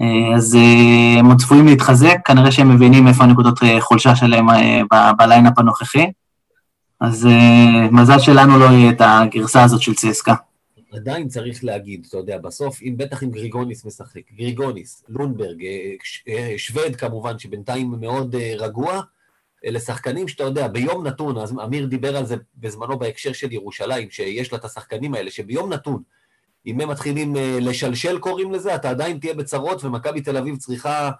[0.00, 4.46] אה, אז אה, הם עוד צפויים להתחזק, כנראה שהם מבינים איפה הנקודות אה, חולשה שלהם
[5.18, 6.06] ב lineup הנוכחי.
[7.00, 7.28] אז
[7.90, 10.34] מזל שלנו לא יהיה את הגרסה הזאת של צסקה.
[10.92, 15.64] עדיין צריך להגיד, אתה יודע, בסוף, אם בטח אם גריגוניס משחק, גריגוניס, לונברג,
[16.56, 19.00] שווד כמובן, שבינתיים מאוד רגוע,
[19.66, 24.10] אלה שחקנים שאתה יודע, ביום נתון, אז אמיר דיבר על זה בזמנו בהקשר של ירושלים,
[24.10, 26.02] שיש לה את השחקנים האלה, שביום נתון,
[26.66, 31.10] אם הם מתחילים אה, לשלשל, קוראים לזה, אתה עדיין תהיה בצרות, ומכבי תל אביב צריכה,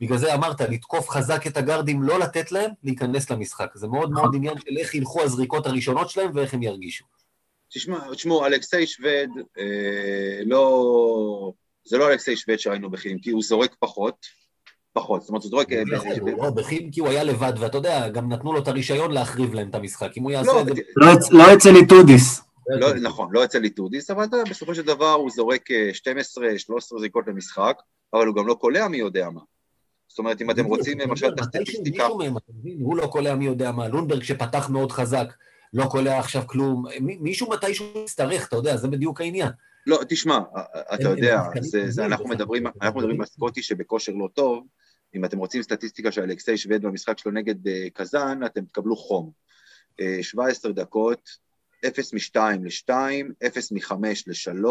[0.00, 3.70] בגלל זה אמרת, לתקוף חזק את הגרדים, לא לתת להם להיכנס למשחק.
[3.74, 7.04] זה מאוד מאוד עניין של איך ילכו הזריקות הראשונות שלהם ואיך הם ירגישו.
[8.12, 11.52] תשמעו, אלכסי שווד, אה, לא...
[11.84, 12.90] זה לא אלכסי שווד שראינו
[13.22, 14.26] כי הוא זורק פחות,
[14.92, 15.72] פחות, זאת אומרת, הוא זורק...
[15.72, 15.98] אה, לא,
[16.92, 20.16] כי הוא היה לבד, ואתה יודע, גם נתנו לו את הרישיון להחריב להם את המשחק,
[20.16, 21.28] אם הוא יעשה לא, את זה...
[21.30, 22.42] לא אצל איטודיס.
[22.68, 25.72] לא, נכון, לא אצל איטודיס, אבל אתה יודע, בסופו של דבר הוא זורק 12-13
[26.42, 27.82] אה, זריקות למשחק,
[28.14, 29.40] אבל הוא גם לא קולע מי יודע מה.
[30.08, 32.06] זאת אומרת, אם אתם רוצים למשל את הסטטיסטיקה...
[32.80, 35.34] הוא לא קולע מי יודע מה, לונברג שפתח מאוד חזק,
[35.72, 39.48] לא קולע עכשיו כלום, מישהו מתישהו יצטרך, אתה יודע, זה בדיוק העניין.
[39.86, 40.38] לא, תשמע,
[40.94, 41.42] אתה יודע,
[41.98, 44.66] אנחנו מדברים על סקוטי שבכושר לא טוב,
[45.14, 49.30] אם אתם רוצים סטטיסטיקה של אלכסי שווד במשחק שלו נגד אה, קזאן, אתם תקבלו חום.
[50.22, 51.30] 17 אה, דקות,
[51.84, 52.92] 0 מ-2 ל-2,
[53.46, 53.94] 0 מ-5
[54.26, 54.68] ל-3,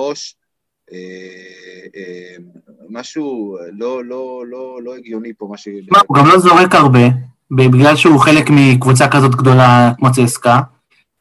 [2.89, 5.68] משהו לא, לא, לא, לא הגיוני פה, מה ש...
[6.08, 6.99] הוא גם לא זורק הרבה,
[7.51, 10.62] בגלל שהוא חלק מקבוצה כזאת גדולה כמו צסקה,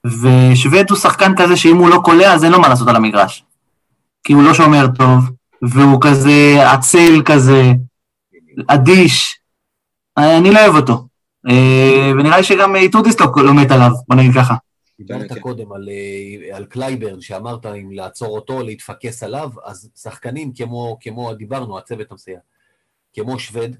[0.06, 3.44] ושוויד הוא שחקן כזה שאם הוא לא קולע אז אין לו מה לעשות על המגרש.
[4.24, 5.30] כי הוא לא שומר טוב,
[5.62, 7.72] והוא כזה עצל כזה,
[8.66, 9.38] אדיש.
[10.16, 11.06] אני לא אוהב אותו.
[11.48, 14.54] אה, ונראה לי שגם איטודיס לא מת עליו, בוא נגיד ככה.
[14.98, 15.40] דיברת כן.
[15.40, 21.34] קודם על, אה, על קלייברן, שאמרת אם לעצור אותו, להתפקס עליו, אז שחקנים כמו, כמו
[21.34, 22.38] דיברנו, הצוות המסייע,
[23.12, 23.76] כמו שווד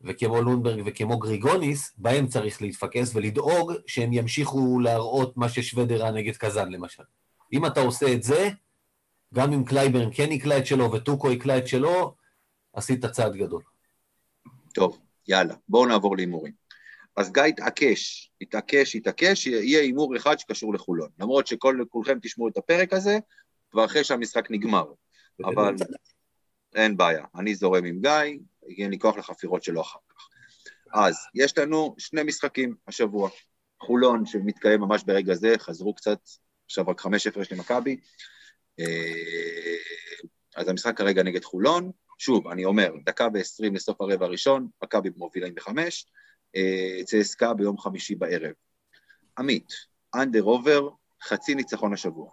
[0.00, 6.36] וכמו לונברג וכמו גריגוניס, בהם צריך להתפקס ולדאוג שהם ימשיכו להראות מה ששווד הראה נגד
[6.36, 7.02] קזאן למשל.
[7.52, 8.48] אם אתה עושה את זה,
[9.34, 12.14] גם אם קלייברן כן יקלע את שלו וטוקו יקלע את שלו,
[12.72, 13.62] עשית צעד גדול.
[14.74, 16.65] טוב, יאללה, בואו נעבור להימורים.
[17.16, 21.08] אז גיא התעקש, התעקש, התעקש, יהיה הימור אחד שקשור לחולון.
[21.18, 23.18] למרות שכולכם תשמעו את הפרק הזה,
[23.70, 24.84] כבר אחרי שהמשחק נגמר.
[25.44, 25.74] אבל
[26.74, 28.38] אין בעיה, אני זורם עם גיא,
[28.68, 30.28] יהיה לי כוח לחפירות שלו אחר כך.
[30.94, 33.30] אז יש לנו שני משחקים השבוע.
[33.82, 36.18] חולון, שמתקיים ממש ברגע זה, חזרו קצת,
[36.64, 37.96] עכשיו רק חמש הפרש למכבי.
[38.80, 39.76] אה,
[40.56, 41.90] אז המשחק כרגע נגד חולון.
[42.18, 46.06] שוב, אני אומר, דקה ועשרים לסוף הרבע הראשון, מכבי מובילה עם בחמש.
[46.56, 48.52] אה, צסקה ביום חמישי בערב.
[49.38, 49.72] עמית,
[50.14, 50.88] אנדר עובר,
[51.22, 52.30] חצי ניצחון השבוע.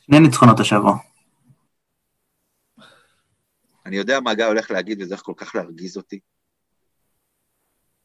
[0.00, 0.96] שני ניצחונות השבוע.
[3.86, 6.20] אני יודע מה גיא הולך להגיד וזה הולך כל כך להרגיז אותי.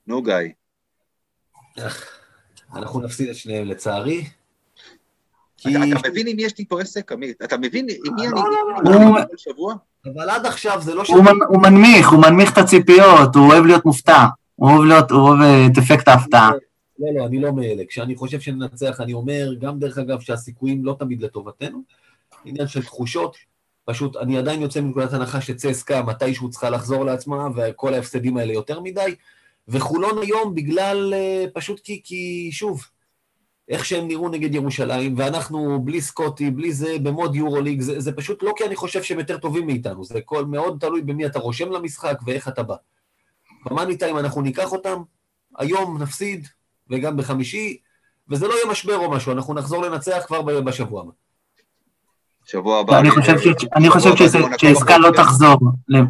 [0.08, 0.36] נו, גיא.
[2.74, 4.30] אנחנו נפסיד את שניהם לצערי.
[5.62, 7.42] אתה מבין עם מי יש לי פה עסק, עמית?
[7.42, 8.32] אתה מבין עם מי אני
[8.84, 9.76] לא, כל שבוע?
[10.06, 11.10] אבל עד עכשיו זה לא ש...
[11.10, 14.26] הוא מנמיך, הוא מנמיך את הציפיות, הוא אוהב להיות מופתע.
[14.56, 15.42] הוא אוהב להיות, הוא אוהב
[15.72, 16.52] את אפקט ההפתעה.
[17.00, 17.84] לא, לא, אני לא מאלה.
[17.86, 21.82] כשאני חושב שננצח, אני אומר, גם דרך אגב, שהסיכויים לא תמיד לטובתנו,
[22.46, 23.36] עניין של תחושות.
[23.86, 28.80] פשוט, אני עדיין יוצא מנקודת הנחה שצסקה מתישהו צריכה לחזור לעצמה, וכל ההפסדים האלה יותר
[28.80, 29.16] מדי.
[29.68, 32.82] וחולון היום בגלל, אה, פשוט כי, כי שוב,
[33.72, 38.44] איך שהם נראו נגד ירושלים, ואנחנו בלי סקוטי, בלי זה, במוד יורוליג, זה, זה פשוט
[38.44, 41.72] לא כי אני חושב שהם יותר טובים מאיתנו, זה כל, מאוד תלוי במי אתה רושם
[41.72, 42.76] למשחק ואיך אתה בא.
[43.66, 45.02] במאני טיים אנחנו ניקח אותם,
[45.58, 46.48] היום נפסיד,
[46.90, 47.78] וגם בחמישי,
[48.30, 51.12] וזה לא יהיה משבר או משהו, אנחנו נחזור לנצח כבר בשבוע הבא.
[52.46, 53.00] שבוע הבא.
[53.76, 54.16] אני חושב
[54.58, 55.58] שעסקה לא תחזור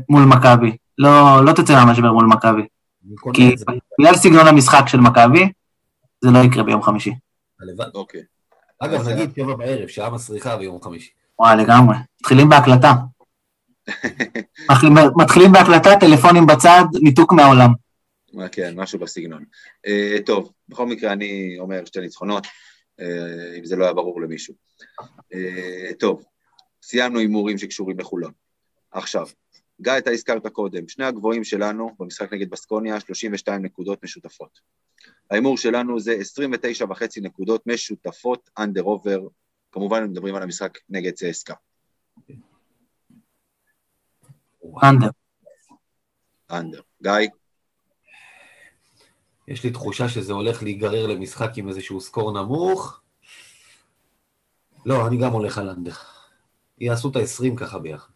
[0.10, 2.62] מול מכבי, לא, לא תצא מהמשבר מול מכבי.
[3.34, 3.56] כי
[4.00, 5.52] בגלל סגנון המשחק של מכבי,
[6.22, 7.12] זה לא יקרה ביום חמישי.
[7.62, 7.90] הלוואי.
[7.96, 8.22] אוקיי.
[8.80, 11.12] אגב, נגיד שבע בערב, שעה מסריחה ביום חמישי.
[11.40, 11.96] וואי, לגמרי.
[12.22, 12.94] מתחילים בהקלטה.
[15.22, 17.70] מתחילים בהקלטה, טלפונים בצד, ניתוק מהעולם.
[18.52, 19.44] כן, משהו בסגנון.
[19.88, 22.48] אה, טוב, בכל מקרה אני אומר שתי ניצחונות,
[23.00, 24.54] אה, אם זה לא היה ברור למישהו.
[25.34, 26.24] אה, טוב,
[26.84, 28.32] סיימנו הימורים שקשורים לחולון.
[28.92, 29.28] עכשיו,
[29.82, 34.60] גיא, אתה הזכרת קודם, שני הגבוהים שלנו במשחק נגד בסקוניה, 32 נקודות משותפות.
[35.32, 39.20] ההימור שלנו זה 29 וחצי נקודות משותפות, אנדר עובר,
[39.72, 41.54] כמובן מדברים על המשחק נגד צסקה.
[44.84, 45.10] אנדר.
[46.52, 46.82] אנדר.
[47.04, 47.30] גיא?
[49.48, 53.02] יש לי תחושה שזה הולך להיגרר למשחק עם איזשהו סקור נמוך.
[54.86, 55.94] לא, אני גם הולך על under.
[56.80, 58.10] יעשו את ה-20 ככה ביחד.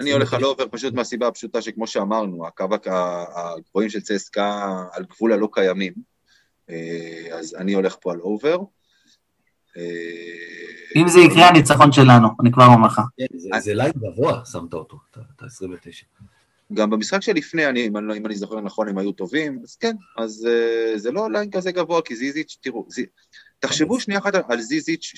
[0.00, 2.66] אני הולך על over פשוט מהסיבה הפשוטה שכמו שאמרנו, הקו
[3.34, 5.92] הגבוהים של צסקה על גבול הלא קיימים,
[6.70, 8.58] אה, אז אני הולך פה על over.
[9.76, 9.82] אה,
[10.96, 13.00] אם זה יקרה, הניצחון שלנו, אני כבר אומר לך.
[13.16, 16.24] כן, זה line גבוה, שמת אותו, את ה-29.
[16.72, 20.48] גם במשחק שלפני, אני, לא- אם אני זוכר נכון, הם היו טובים, אז כן, אז
[20.48, 23.06] uh, זה לא line כזה גבוה, כי זיזיץ', תראו, זי,
[23.58, 25.12] תחשבו שנייה אחת על זיזיץ'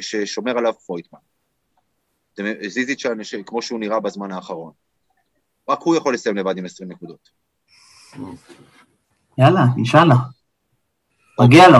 [0.00, 1.18] ששומר עליו פויטמן.
[2.68, 3.02] זיזיץ'
[3.46, 4.72] כמו שהוא נראה בזמן האחרון.
[5.68, 7.30] רק הוא יכול לסיים לבד עם 20 נקודות.
[9.38, 10.14] יאללה, אינשאללה.
[11.40, 11.78] מגיע לו.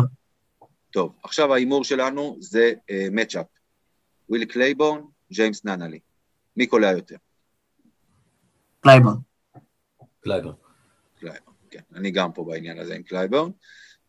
[0.91, 2.73] טוב, עכשיו ההימור שלנו זה
[3.11, 3.47] matchup.
[4.29, 5.01] וויל קלייבורן,
[5.33, 5.99] ג'יימס ננלי.
[6.57, 7.17] מי קולע יותר?
[8.81, 9.17] קלייבורן.
[10.21, 10.55] קלייבורן.
[11.21, 11.81] קלייבורן, כן.
[11.95, 13.51] אני גם פה בעניין הזה עם קלייבורן.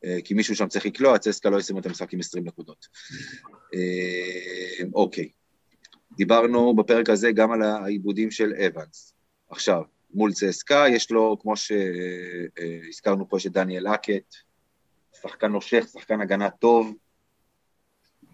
[0.05, 2.87] אה, כי מישהו שם צריך לקלוע, צסקה לא יסיימו את המשחק עם 20 נקודות.
[3.73, 5.29] אה, אוקיי,
[6.17, 9.13] דיברנו בפרק הזה גם על האיבודים של אבנס.
[9.49, 9.81] עכשיו,
[10.13, 14.35] מול צסקה יש לו, כמו שהזכרנו פה, את דניאל הקט,
[15.21, 16.93] שחקן נושך, שחקן הגנה טוב.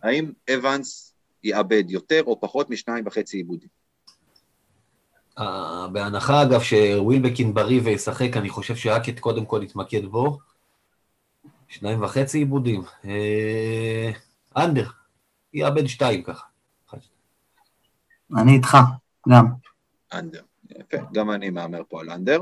[0.04, 1.14] האם אבנס
[1.44, 3.70] יאבד יותר או פחות משניים וחצי איבודים?
[5.40, 5.44] Uh,
[5.92, 10.40] בהנחה, אגב, שווילבקין בריא וישחק, אני חושב שאקט קודם כל יתמקד בו.
[11.68, 12.82] שניים וחצי עיבודים.
[13.06, 14.12] אה,
[14.58, 14.88] אנדר,
[15.54, 16.53] יאבד שתיים ככה.
[18.42, 18.78] אני איתך,
[19.30, 19.46] גם.
[20.14, 22.42] אנדר, יפה, גם אני מהמר פה על אנדר.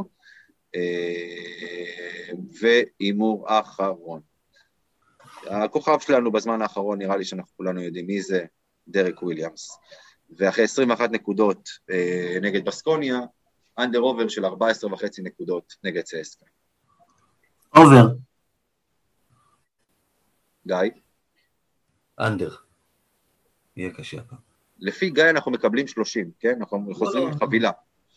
[2.62, 4.22] והימור אחרון.
[5.46, 8.46] הכוכב שלנו בזמן האחרון, נראה לי שאנחנו כולנו יודעים מי זה,
[8.88, 9.78] דרק וויליאמס.
[10.38, 13.20] ואחרי 21 נקודות אה, נגד בסקוניה,
[13.80, 16.46] under over של 14 וחצי נקודות נגד צסקה.
[17.76, 18.16] over.
[20.68, 20.78] גיא?
[22.20, 22.56] under.
[23.76, 24.51] יהיה קשה הפעם.
[24.82, 26.54] לפי גיא אנחנו מקבלים 30, כן?
[26.60, 27.72] אנחנו חוזרים עם חבילה.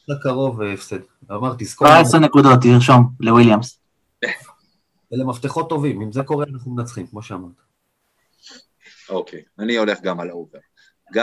[0.08, 0.98] לקרוב הפסד.
[1.30, 1.88] אמרתי, score...
[1.88, 3.80] 14 נקודות, תרשום, לוויליאמס.
[5.12, 7.52] אלה מפתחות טובים, אם זה קורה אנחנו מנצחים, כמו שאמרת.
[9.08, 10.58] אוקיי, אני הולך גם על האובר.
[11.12, 11.22] גיא,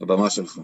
[0.00, 0.58] הבמה שלך.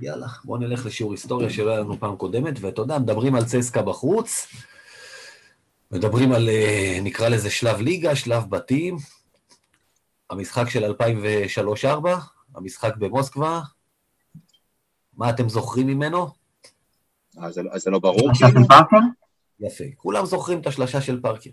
[0.00, 3.82] יאללה, בוא נלך לשיעור היסטוריה שלא היה לנו פעם קודמת, ואתה יודע, מדברים על צסקה
[3.82, 4.46] בחוץ,
[5.90, 8.96] מדברים על, אה, נקרא לזה שלב ליגה, שלב בתים,
[10.30, 12.08] המשחק של 2003-2004,
[12.54, 13.60] המשחק במוסקבה,
[15.16, 16.28] מה אתם זוכרים ממנו?
[17.38, 18.30] אז זה לא ברור?
[19.60, 19.84] יפה.
[19.96, 21.50] כולם זוכרים את השלשה של פארקר.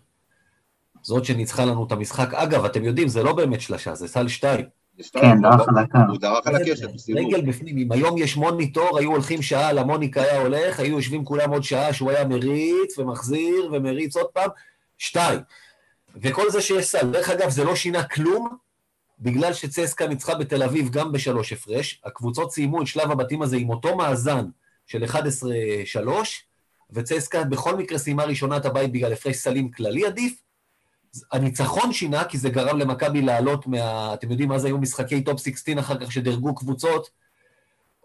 [1.02, 2.34] זאת שניצחה לנו את המשחק.
[2.34, 4.66] אגב, אתם יודעים, זה לא באמת שלשה, זה סל שתיים.
[5.12, 5.98] כן, דרך על הקו.
[6.10, 7.22] הוא דרך על הקשת, בסיבוב.
[7.26, 11.52] רגל בפנים, אם היום יש מוניטור, היו הולכים שעה, למוניק היה הולך, היו יושבים כולם
[11.52, 14.50] עוד שעה שהוא היה מריץ ומחזיר ומריץ עוד פעם,
[14.98, 15.40] שתיים.
[16.16, 17.12] וכל זה שיש סל.
[17.12, 18.58] דרך אגב, זה לא שינה כלום,
[19.22, 22.02] בגלל שצסקה ניצחה בתל אביב גם בשלוש הפרש.
[22.06, 24.46] הקבוצות סיימו את שלב הבתים הזה עם אותו מאזן
[24.88, 25.18] של 11-3,
[26.90, 30.42] וצסקה בכל מקרה סיימה ראשונה את הבית בגלל הפרש סלים כללי עדיף.
[31.32, 34.14] הניצחון שינה, כי זה גרם למכבי לעלות מה...
[34.14, 37.10] אתם יודעים זה היו משחקי טופ 16 אחר כך שדרגו קבוצות,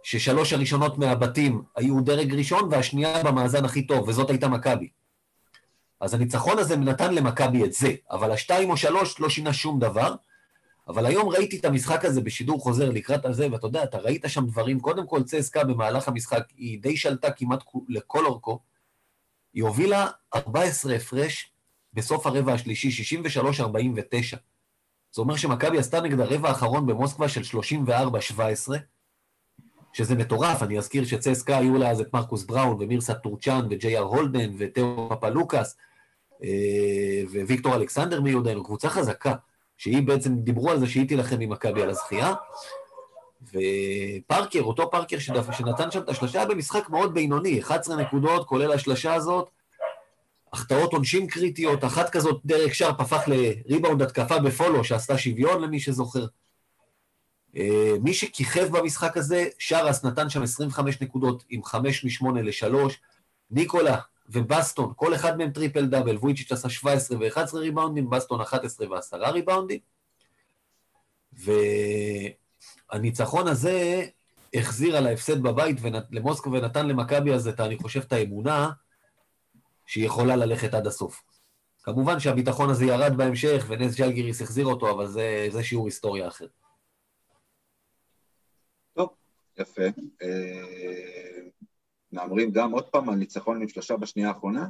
[0.02, 4.88] ששלוש הראשונות מהבתים היו דרג ראשון והשנייה במאזן הכי טוב, וזאת הייתה מכבי.
[6.00, 10.14] אז הניצחון הזה נתן למכבי את זה, אבל השתיים או שלוש לא שינה שום דבר.
[10.88, 14.46] אבל היום ראיתי את המשחק הזה בשידור חוזר לקראת הזה, ואתה יודע, אתה ראית שם
[14.46, 18.60] דברים, קודם כל צסקה במהלך המשחק, היא די שלטה כמעט לכל אורכו,
[19.54, 21.52] היא הובילה 14 הפרש
[21.92, 24.36] בסוף הרבע השלישי, 63-49.
[25.12, 27.58] זה אומר שמכבי עשתה נגד הרבע האחרון במוסקבה של
[28.68, 28.72] 34-17,
[29.92, 34.02] שזה מטורף, אני אזכיר שצסקה היו לה אז את מרקוס בראון ומירסד טורקצ'אן וג'יי אר
[34.02, 35.76] הולדן ותאו פפאלוקאס
[36.42, 39.34] אה, וויקטור אלכסנדר מיודענו, קבוצה חזקה,
[39.76, 42.34] שהיא בעצם, דיברו על זה שהיא תילחם עם מכבי על הזכייה,
[43.42, 48.72] ופארקר, אותו פארקר שדף, שנתן שם את השלושה, היה במשחק מאוד בינוני, 11 נקודות, כולל
[48.72, 49.50] השלושה הזאת,
[50.52, 56.26] החטאות עונשים קריטיות, אחת כזאת, דרק שארפ הפך לריבאונד התקפה בפולו, שעשתה שוויון למי שזוכר.
[57.56, 62.74] אה, מי שכיכב במשחק הזה, שאראס נתן שם 25 נקודות עם 5 מ-8 ל-3,
[63.50, 63.98] ניקולה
[64.28, 69.80] ובסטון, כל אחד מהם טריפל דאבל, וויצ'יץ' עשה 17 ו-11 ריבאונדים, בסטון 11 ו-10 ריבאונדים.
[72.92, 74.06] והניצחון הזה
[74.54, 75.76] החזיר על ההפסד בבית
[76.10, 78.70] למוסקו ונתן למכבי הזה, אני חושב, את האמונה
[79.86, 81.22] שהיא יכולה ללכת עד הסוף.
[81.82, 86.46] כמובן שהביטחון הזה ירד בהמשך, ונס ג'לגיריס החזיר אותו, אבל זה, זה שיעור היסטוריה אחר.
[88.94, 89.08] טוב,
[89.58, 89.82] יפה.
[90.22, 91.45] אה,
[92.16, 94.68] מהמרים גם עוד פעם על ניצחון עם שלושה בשנייה האחרונה?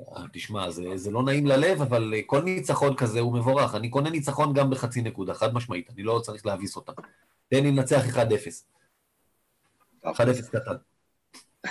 [0.00, 3.74] אה, תשמע, זה, זה לא נעים ללב, אבל כל ניצחון כזה הוא מבורך.
[3.74, 6.92] אני קונה ניצחון גם בחצי נקודה, חד משמעית, אני לא צריך להביס אותה.
[7.48, 8.02] תן לי לנצח
[10.02, 10.04] 1-0.
[10.04, 10.10] 1-0
[10.52, 10.76] קטן.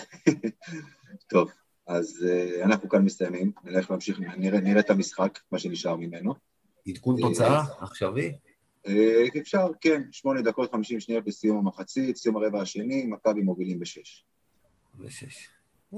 [1.31, 1.51] טוב,
[1.87, 6.33] אז uh, אנחנו כאן מסיימים, נלך להמשיך, נראה, נראה את המשחק, מה שנשאר ממנו.
[6.87, 8.33] עדכון תוצאה עכשווי?
[9.41, 14.25] אפשר, כן, שמונה דקות חמישים שניות בסיום המחצית, סיום הרבע השני, מכבי מובילים בשש.
[15.93, 15.97] Uh,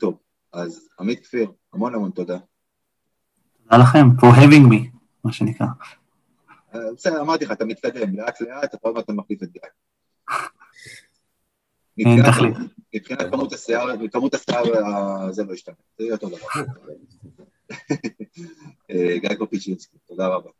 [0.00, 0.18] טוב,
[0.52, 2.38] אז עמית כפיר, המון המון תודה.
[3.62, 5.66] תודה לכם, for having me, מה שנקרא.
[6.74, 9.60] בסדר, אמרתי לך, אתה מתקדם, לאט לאט, אתה עוד מעט מחליף את גיא.
[11.98, 12.56] אין תכלית.
[12.94, 14.64] מבחינת כמות השיער, כמות השיער
[15.32, 16.46] זה לא ישתנה, זה יהיה אותו דבר.
[18.90, 20.50] אה, גיא קופיצ'ינסקי, תודה רבה.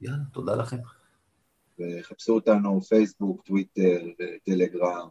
[0.00, 0.76] יאללה, תודה לכם.
[1.78, 4.00] וחפשו אותנו, פייסבוק, טוויטר,
[4.44, 5.08] טלגרם.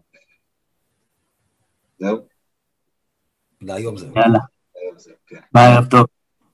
[2.02, 2.18] זהו?
[3.62, 4.14] להיום זהו.
[4.16, 4.40] יאללה.
[5.28, 5.40] כן.
[5.54, 6.06] ביי, ערב טוב.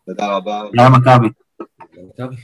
[0.06, 0.64] תודה רבה.
[0.74, 1.28] יאללה מכבי.
[2.10, 2.36] מכבי.